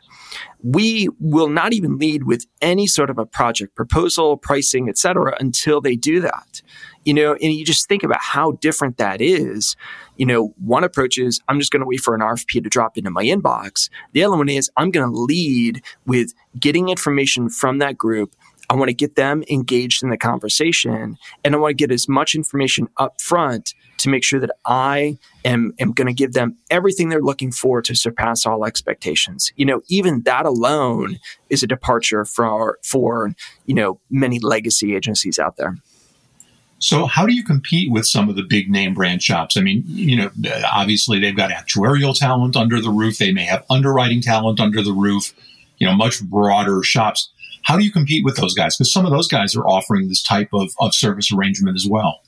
We 0.63 1.09
will 1.19 1.49
not 1.49 1.73
even 1.73 1.97
lead 1.97 2.23
with 2.23 2.45
any 2.61 2.87
sort 2.87 3.09
of 3.09 3.17
a 3.17 3.25
project 3.25 3.75
proposal, 3.75 4.37
pricing, 4.37 4.89
etc., 4.89 5.37
until 5.39 5.79
they 5.79 5.95
do 5.95 6.19
that. 6.21 6.61
You 7.05 7.13
know, 7.13 7.33
and 7.33 7.53
you 7.53 7.65
just 7.65 7.87
think 7.87 8.03
about 8.03 8.21
how 8.21 8.53
different 8.53 8.97
that 8.97 9.21
is 9.21 9.75
you 10.17 10.25
know, 10.25 10.53
one 10.63 10.83
approach 10.83 11.17
is 11.17 11.41
I'm 11.47 11.59
just 11.59 11.71
going 11.71 11.81
to 11.81 11.87
wait 11.87 12.01
for 12.01 12.13
an 12.15 12.21
RFP 12.21 12.63
to 12.63 12.69
drop 12.69 12.97
into 12.97 13.09
my 13.09 13.23
inbox. 13.23 13.89
The 14.11 14.23
other 14.23 14.37
one 14.37 14.49
is 14.49 14.69
I'm 14.77 14.91
going 14.91 15.09
to 15.11 15.17
lead 15.17 15.81
with 16.05 16.33
getting 16.59 16.89
information 16.89 17.49
from 17.49 17.79
that 17.79 17.97
group. 17.97 18.35
I 18.69 18.75
want 18.75 18.89
to 18.89 18.93
get 18.93 19.15
them 19.15 19.43
engaged 19.49 20.03
in 20.03 20.09
the 20.09 20.17
conversation 20.17 21.17
and 21.43 21.53
I 21.53 21.57
want 21.57 21.71
to 21.71 21.75
get 21.75 21.91
as 21.91 22.07
much 22.07 22.33
information 22.33 22.87
up 22.97 23.21
front 23.21 23.73
to 23.97 24.09
make 24.09 24.23
sure 24.23 24.39
that 24.39 24.51
I 24.65 25.17
am, 25.43 25.73
am 25.79 25.91
going 25.91 26.07
to 26.07 26.13
give 26.13 26.33
them 26.33 26.57
everything 26.71 27.09
they're 27.09 27.21
looking 27.21 27.51
for 27.51 27.81
to 27.81 27.93
surpass 27.93 28.45
all 28.45 28.65
expectations. 28.65 29.51
You 29.57 29.65
know, 29.65 29.81
even 29.89 30.23
that 30.23 30.45
alone 30.45 31.19
is 31.49 31.61
a 31.61 31.67
departure 31.67 32.23
for, 32.23 32.79
for, 32.83 33.35
you 33.65 33.75
know, 33.75 33.99
many 34.09 34.39
legacy 34.39 34.95
agencies 34.95 35.37
out 35.37 35.57
there. 35.57 35.75
So 36.83 37.05
how 37.05 37.25
do 37.25 37.33
you 37.33 37.45
compete 37.45 37.89
with 37.89 38.05
some 38.05 38.27
of 38.27 38.35
the 38.35 38.43
big 38.43 38.69
name 38.69 38.93
brand 38.93 39.23
shops? 39.23 39.55
I 39.55 39.61
mean, 39.61 39.83
you 39.87 40.17
know, 40.17 40.29
obviously 40.69 41.17
they've 41.17 41.35
got 41.35 41.49
actuarial 41.49 42.13
talent 42.13 42.57
under 42.57 42.81
the 42.81 42.89
roof. 42.89 43.19
They 43.19 43.31
may 43.31 43.45
have 43.45 43.63
underwriting 43.69 44.21
talent 44.21 44.59
under 44.59 44.83
the 44.83 44.91
roof, 44.91 45.33
you 45.77 45.87
know, 45.87 45.95
much 45.95 46.21
broader 46.21 46.83
shops. 46.83 47.29
How 47.61 47.77
do 47.77 47.85
you 47.85 47.91
compete 47.91 48.25
with 48.25 48.35
those 48.35 48.53
guys? 48.53 48.75
Because 48.75 48.91
some 48.91 49.05
of 49.05 49.11
those 49.11 49.29
guys 49.29 49.55
are 49.55 49.65
offering 49.65 50.09
this 50.09 50.21
type 50.21 50.49
of, 50.51 50.71
of 50.77 50.93
service 50.93 51.31
arrangement 51.31 51.77
as 51.77 51.87
well. 51.87 52.19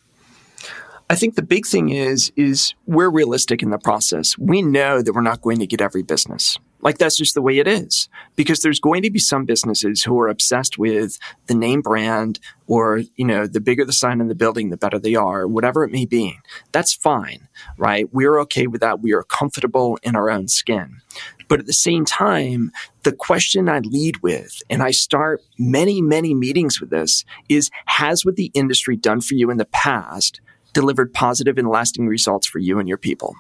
I 1.10 1.16
think 1.16 1.36
the 1.36 1.44
big 1.44 1.66
thing 1.66 1.90
is 1.90 2.32
is 2.38 2.76
we're 2.86 3.10
realistic 3.10 3.62
in 3.62 3.72
the 3.72 3.78
process. 3.78 4.38
We 4.38 4.62
know 4.62 5.02
that 5.02 5.14
we're 5.14 5.20
not 5.20 5.42
going 5.42 5.60
to 5.60 5.68
get 5.68 5.82
every 5.82 6.02
business. 6.02 6.58
Like 6.86 7.00
that's 7.00 7.18
just 7.18 7.34
the 7.34 7.42
way 7.42 7.58
it 7.58 7.68
is. 7.68 8.08
Because 8.36 8.62
there's 8.62 8.80
going 8.80 9.02
to 9.02 9.10
be 9.10 9.20
some 9.20 9.44
businesses 9.44 10.04
who 10.04 10.18
are 10.20 10.30
obsessed 10.30 10.78
with 10.78 11.18
the 11.48 11.56
name 11.56 11.82
brand 11.82 12.40
or, 12.68 13.02
you 13.16 13.26
know, 13.26 13.48
the 13.48 13.60
bigger 13.60 13.84
the 13.84 13.92
sign 13.92 14.22
in 14.22 14.28
the 14.28 14.36
building, 14.36 14.70
the 14.70 14.78
better 14.78 15.00
they 15.00 15.16
are, 15.16 15.48
whatever 15.48 15.84
it 15.84 15.92
may 15.92 16.06
be. 16.06 16.38
That's 16.72 16.94
fine, 16.94 17.48
right? 17.78 18.08
We're 18.14 18.40
okay 18.42 18.68
with 18.68 18.82
that. 18.82 19.02
We 19.02 19.14
are 19.14 19.24
comfortable 19.24 19.98
in 20.04 20.16
our 20.16 20.30
own 20.30 20.48
skin. 20.48 21.02
But 21.48 21.60
at 21.60 21.66
the 21.66 21.74
same 21.74 22.06
time, 22.06 22.72
the 23.04 23.12
question 23.12 23.68
I 23.68 23.80
lead 23.80 24.22
with, 24.22 24.62
and 24.70 24.84
I 24.84 24.92
start 24.92 25.42
many, 25.58 26.02
many 26.02 26.34
meetings 26.34 26.80
with 26.80 26.92
this, 26.92 27.26
is 27.50 27.72
Has 27.86 28.26
what 28.26 28.36
the 28.36 28.52
industry 28.54 28.96
done 28.96 29.22
for 29.22 29.34
you 29.34 29.50
in 29.50 29.58
the 29.58 29.66
past 29.66 30.40
delivered 30.74 31.14
positive 31.14 31.58
and 31.58 31.68
lasting 31.68 32.08
results 32.08 32.46
for 32.46 32.60
you 32.60 32.80
and 32.80 32.88
your 32.88 32.98
people? 32.98 33.36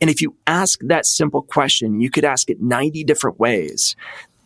And 0.00 0.10
if 0.10 0.20
you 0.20 0.36
ask 0.46 0.80
that 0.82 1.06
simple 1.06 1.42
question, 1.42 2.00
you 2.00 2.10
could 2.10 2.24
ask 2.24 2.50
it 2.50 2.60
90 2.60 3.04
different 3.04 3.38
ways. 3.38 3.96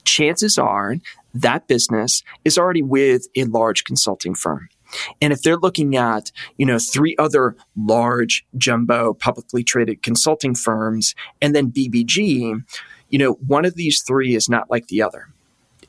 Chances 0.04 0.58
are 0.58 0.96
that 1.34 1.66
business 1.68 2.22
is 2.44 2.58
already 2.58 2.82
with 2.82 3.26
a 3.36 3.44
large 3.44 3.84
consulting 3.84 4.34
firm. 4.34 4.68
And 5.20 5.32
if 5.32 5.42
they're 5.42 5.56
looking 5.56 5.96
at, 5.96 6.30
you 6.58 6.66
know, 6.66 6.78
three 6.78 7.16
other 7.18 7.56
large 7.76 8.44
jumbo 8.56 9.14
publicly 9.14 9.64
traded 9.64 10.02
consulting 10.02 10.54
firms 10.54 11.14
and 11.40 11.54
then 11.54 11.70
BBG, 11.70 12.62
you 13.08 13.18
know, 13.18 13.32
one 13.46 13.64
of 13.64 13.74
these 13.74 14.02
three 14.02 14.34
is 14.34 14.48
not 14.48 14.70
like 14.70 14.88
the 14.88 15.02
other. 15.02 15.28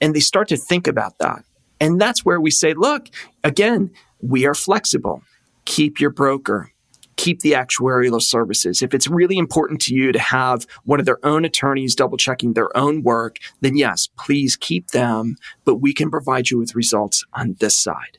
And 0.02 0.16
they 0.16 0.20
start 0.20 0.48
to 0.50 0.58
think 0.58 0.88
about 0.88 1.18
that. 1.20 1.44
And 1.80 2.00
that's 2.00 2.24
where 2.24 2.40
we 2.40 2.52
say, 2.52 2.74
look, 2.74 3.08
again, 3.44 3.92
we 4.22 4.46
are 4.46 4.56
flexible. 4.56 5.22
Keep 5.66 6.00
your 6.00 6.10
broker, 6.10 6.72
keep 7.16 7.42
the 7.42 7.54
actuarial 7.54 8.22
services. 8.22 8.82
If 8.82 8.94
it's 8.94 9.08
really 9.08 9.38
important 9.38 9.82
to 9.82 9.96
you 9.96 10.12
to 10.12 10.20
have 10.20 10.66
one 10.86 11.00
of 11.00 11.06
their 11.06 11.24
own 11.26 11.46
attorneys 11.46 11.96
double 11.96 12.18
checking 12.18 12.54
their 12.54 12.76
own 12.76 13.04
work, 13.04 13.38
then 13.62 13.78
yes, 13.78 14.08
please 14.18 14.56
keep 14.56 14.92
them, 14.92 15.36
but 15.66 15.76
we 15.76 15.94
can 15.94 16.10
provide 16.10 16.50
you 16.50 16.58
with 16.58 16.76
results 16.76 17.26
on 17.34 17.56
this 17.60 17.78
side. 17.78 18.18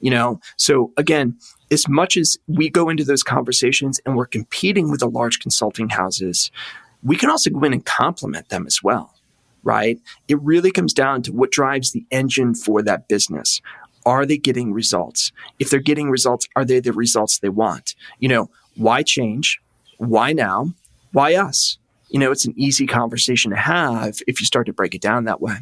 You 0.00 0.10
know, 0.10 0.40
so 0.56 0.92
again, 0.96 1.38
as 1.70 1.88
much 1.88 2.16
as 2.16 2.38
we 2.46 2.68
go 2.68 2.88
into 2.88 3.04
those 3.04 3.22
conversations 3.22 4.00
and 4.04 4.16
we're 4.16 4.26
competing 4.26 4.90
with 4.90 5.00
the 5.00 5.08
large 5.08 5.40
consulting 5.40 5.88
houses, 5.88 6.50
we 7.02 7.16
can 7.16 7.30
also 7.30 7.50
go 7.50 7.64
in 7.64 7.72
and 7.72 7.84
complement 7.84 8.48
them 8.50 8.66
as 8.66 8.82
well, 8.82 9.14
right? 9.62 9.98
It 10.28 10.40
really 10.42 10.70
comes 10.70 10.92
down 10.92 11.22
to 11.22 11.32
what 11.32 11.50
drives 11.50 11.92
the 11.92 12.04
engine 12.10 12.54
for 12.54 12.82
that 12.82 13.08
business. 13.08 13.60
Are 14.06 14.24
they 14.24 14.38
getting 14.38 14.72
results? 14.72 15.32
If 15.58 15.68
they're 15.68 15.80
getting 15.80 16.08
results, 16.08 16.48
are 16.56 16.64
they 16.64 16.80
the 16.80 16.92
results 16.92 17.40
they 17.40 17.48
want? 17.48 17.94
You 18.20 18.28
know, 18.28 18.50
why 18.76 19.02
change? 19.02 19.60
Why 19.98 20.32
now? 20.32 20.72
Why 21.12 21.34
us? 21.34 21.76
You 22.08 22.20
know, 22.20 22.30
it's 22.30 22.44
an 22.44 22.54
easy 22.56 22.86
conversation 22.86 23.50
to 23.50 23.56
have 23.56 24.20
if 24.26 24.40
you 24.40 24.46
start 24.46 24.66
to 24.66 24.72
break 24.72 24.94
it 24.94 25.02
down 25.02 25.24
that 25.24 25.40
way. 25.42 25.56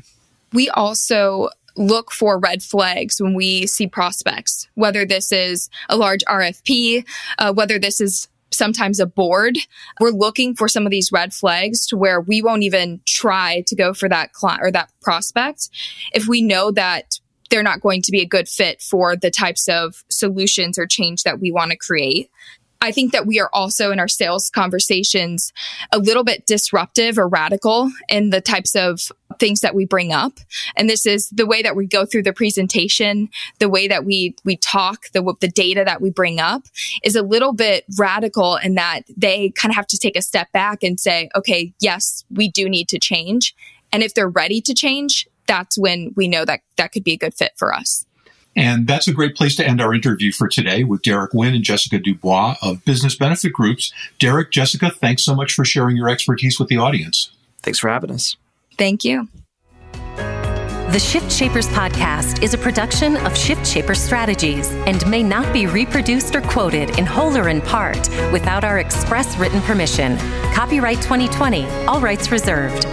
We 0.52 0.68
also 0.68 1.48
look 1.76 2.12
for 2.12 2.38
red 2.38 2.62
flags 2.62 3.20
when 3.20 3.34
we 3.34 3.66
see 3.66 3.86
prospects, 3.86 4.68
whether 4.74 5.04
this 5.04 5.32
is 5.32 5.70
a 5.88 5.96
large 5.96 6.22
RFP, 6.26 7.04
uh, 7.38 7.52
whether 7.52 7.78
this 7.78 8.00
is 8.00 8.28
sometimes 8.50 9.00
a 9.00 9.06
board. 9.06 9.58
We're 10.00 10.10
looking 10.10 10.54
for 10.54 10.68
some 10.68 10.86
of 10.86 10.90
these 10.90 11.10
red 11.10 11.34
flags 11.34 11.86
to 11.88 11.96
where 11.96 12.20
we 12.20 12.40
won't 12.42 12.62
even 12.62 13.00
try 13.04 13.64
to 13.66 13.74
go 13.74 13.92
for 13.92 14.08
that 14.08 14.32
client 14.32 14.62
or 14.62 14.70
that 14.70 14.90
prospect 15.02 15.70
if 16.12 16.28
we 16.28 16.40
know 16.40 16.70
that 16.70 17.18
they're 17.50 17.62
not 17.62 17.80
going 17.80 18.02
to 18.02 18.12
be 18.12 18.20
a 18.20 18.26
good 18.26 18.48
fit 18.48 18.82
for 18.82 19.16
the 19.16 19.30
types 19.30 19.68
of 19.68 20.04
solutions 20.08 20.78
or 20.78 20.86
change 20.86 21.22
that 21.22 21.40
we 21.40 21.50
want 21.50 21.70
to 21.70 21.76
create. 21.76 22.30
I 22.84 22.92
think 22.92 23.12
that 23.12 23.26
we 23.26 23.40
are 23.40 23.48
also 23.54 23.92
in 23.92 23.98
our 23.98 24.08
sales 24.08 24.50
conversations 24.50 25.54
a 25.90 25.98
little 25.98 26.22
bit 26.22 26.46
disruptive 26.46 27.18
or 27.18 27.26
radical 27.26 27.90
in 28.10 28.28
the 28.28 28.42
types 28.42 28.76
of 28.76 29.10
things 29.40 29.62
that 29.62 29.74
we 29.74 29.86
bring 29.86 30.12
up. 30.12 30.34
And 30.76 30.88
this 30.88 31.06
is 31.06 31.30
the 31.30 31.46
way 31.46 31.62
that 31.62 31.76
we 31.76 31.86
go 31.86 32.04
through 32.04 32.24
the 32.24 32.34
presentation, 32.34 33.30
the 33.58 33.70
way 33.70 33.88
that 33.88 34.04
we, 34.04 34.36
we 34.44 34.58
talk, 34.58 35.04
the, 35.14 35.34
the 35.40 35.48
data 35.48 35.82
that 35.86 36.02
we 36.02 36.10
bring 36.10 36.40
up 36.40 36.64
is 37.02 37.16
a 37.16 37.22
little 37.22 37.54
bit 37.54 37.84
radical 37.98 38.56
in 38.56 38.74
that 38.74 39.02
they 39.16 39.48
kind 39.50 39.72
of 39.72 39.76
have 39.76 39.86
to 39.86 39.98
take 39.98 40.16
a 40.16 40.22
step 40.22 40.52
back 40.52 40.82
and 40.82 41.00
say, 41.00 41.30
okay, 41.34 41.72
yes, 41.80 42.24
we 42.30 42.50
do 42.50 42.68
need 42.68 42.88
to 42.90 42.98
change. 42.98 43.54
And 43.92 44.02
if 44.02 44.12
they're 44.12 44.28
ready 44.28 44.60
to 44.60 44.74
change, 44.74 45.26
that's 45.46 45.78
when 45.78 46.12
we 46.16 46.28
know 46.28 46.44
that 46.44 46.60
that 46.76 46.92
could 46.92 47.04
be 47.04 47.12
a 47.12 47.16
good 47.16 47.34
fit 47.34 47.52
for 47.56 47.74
us. 47.74 48.06
And 48.56 48.86
that's 48.86 49.08
a 49.08 49.12
great 49.12 49.34
place 49.34 49.56
to 49.56 49.66
end 49.66 49.80
our 49.80 49.92
interview 49.92 50.30
for 50.30 50.48
today 50.48 50.84
with 50.84 51.02
Derek 51.02 51.34
Winn 51.34 51.54
and 51.54 51.64
Jessica 51.64 51.98
Du 51.98 52.14
Bois 52.14 52.54
of 52.62 52.84
Business 52.84 53.16
Benefit 53.16 53.52
Groups. 53.52 53.92
Derek, 54.20 54.52
Jessica, 54.52 54.90
thanks 54.90 55.24
so 55.24 55.34
much 55.34 55.52
for 55.52 55.64
sharing 55.64 55.96
your 55.96 56.08
expertise 56.08 56.58
with 56.60 56.68
the 56.68 56.76
audience. 56.76 57.30
Thanks 57.62 57.80
for 57.80 57.88
having 57.88 58.12
us. 58.12 58.36
Thank 58.78 59.04
you. 59.04 59.28
The 59.92 61.00
Shift 61.00 61.32
Shapers 61.32 61.66
podcast 61.68 62.42
is 62.42 62.54
a 62.54 62.58
production 62.58 63.16
of 63.16 63.36
Shift 63.36 63.66
Shaper 63.66 63.96
Strategies 63.96 64.70
and 64.86 65.04
may 65.10 65.24
not 65.24 65.52
be 65.52 65.66
reproduced 65.66 66.36
or 66.36 66.40
quoted 66.42 66.96
in 66.98 67.06
whole 67.06 67.36
or 67.36 67.48
in 67.48 67.60
part 67.62 68.08
without 68.30 68.62
our 68.62 68.78
express 68.78 69.36
written 69.36 69.60
permission. 69.62 70.16
Copyright 70.52 70.98
2020, 70.98 71.66
all 71.86 72.00
rights 72.00 72.30
reserved. 72.30 72.84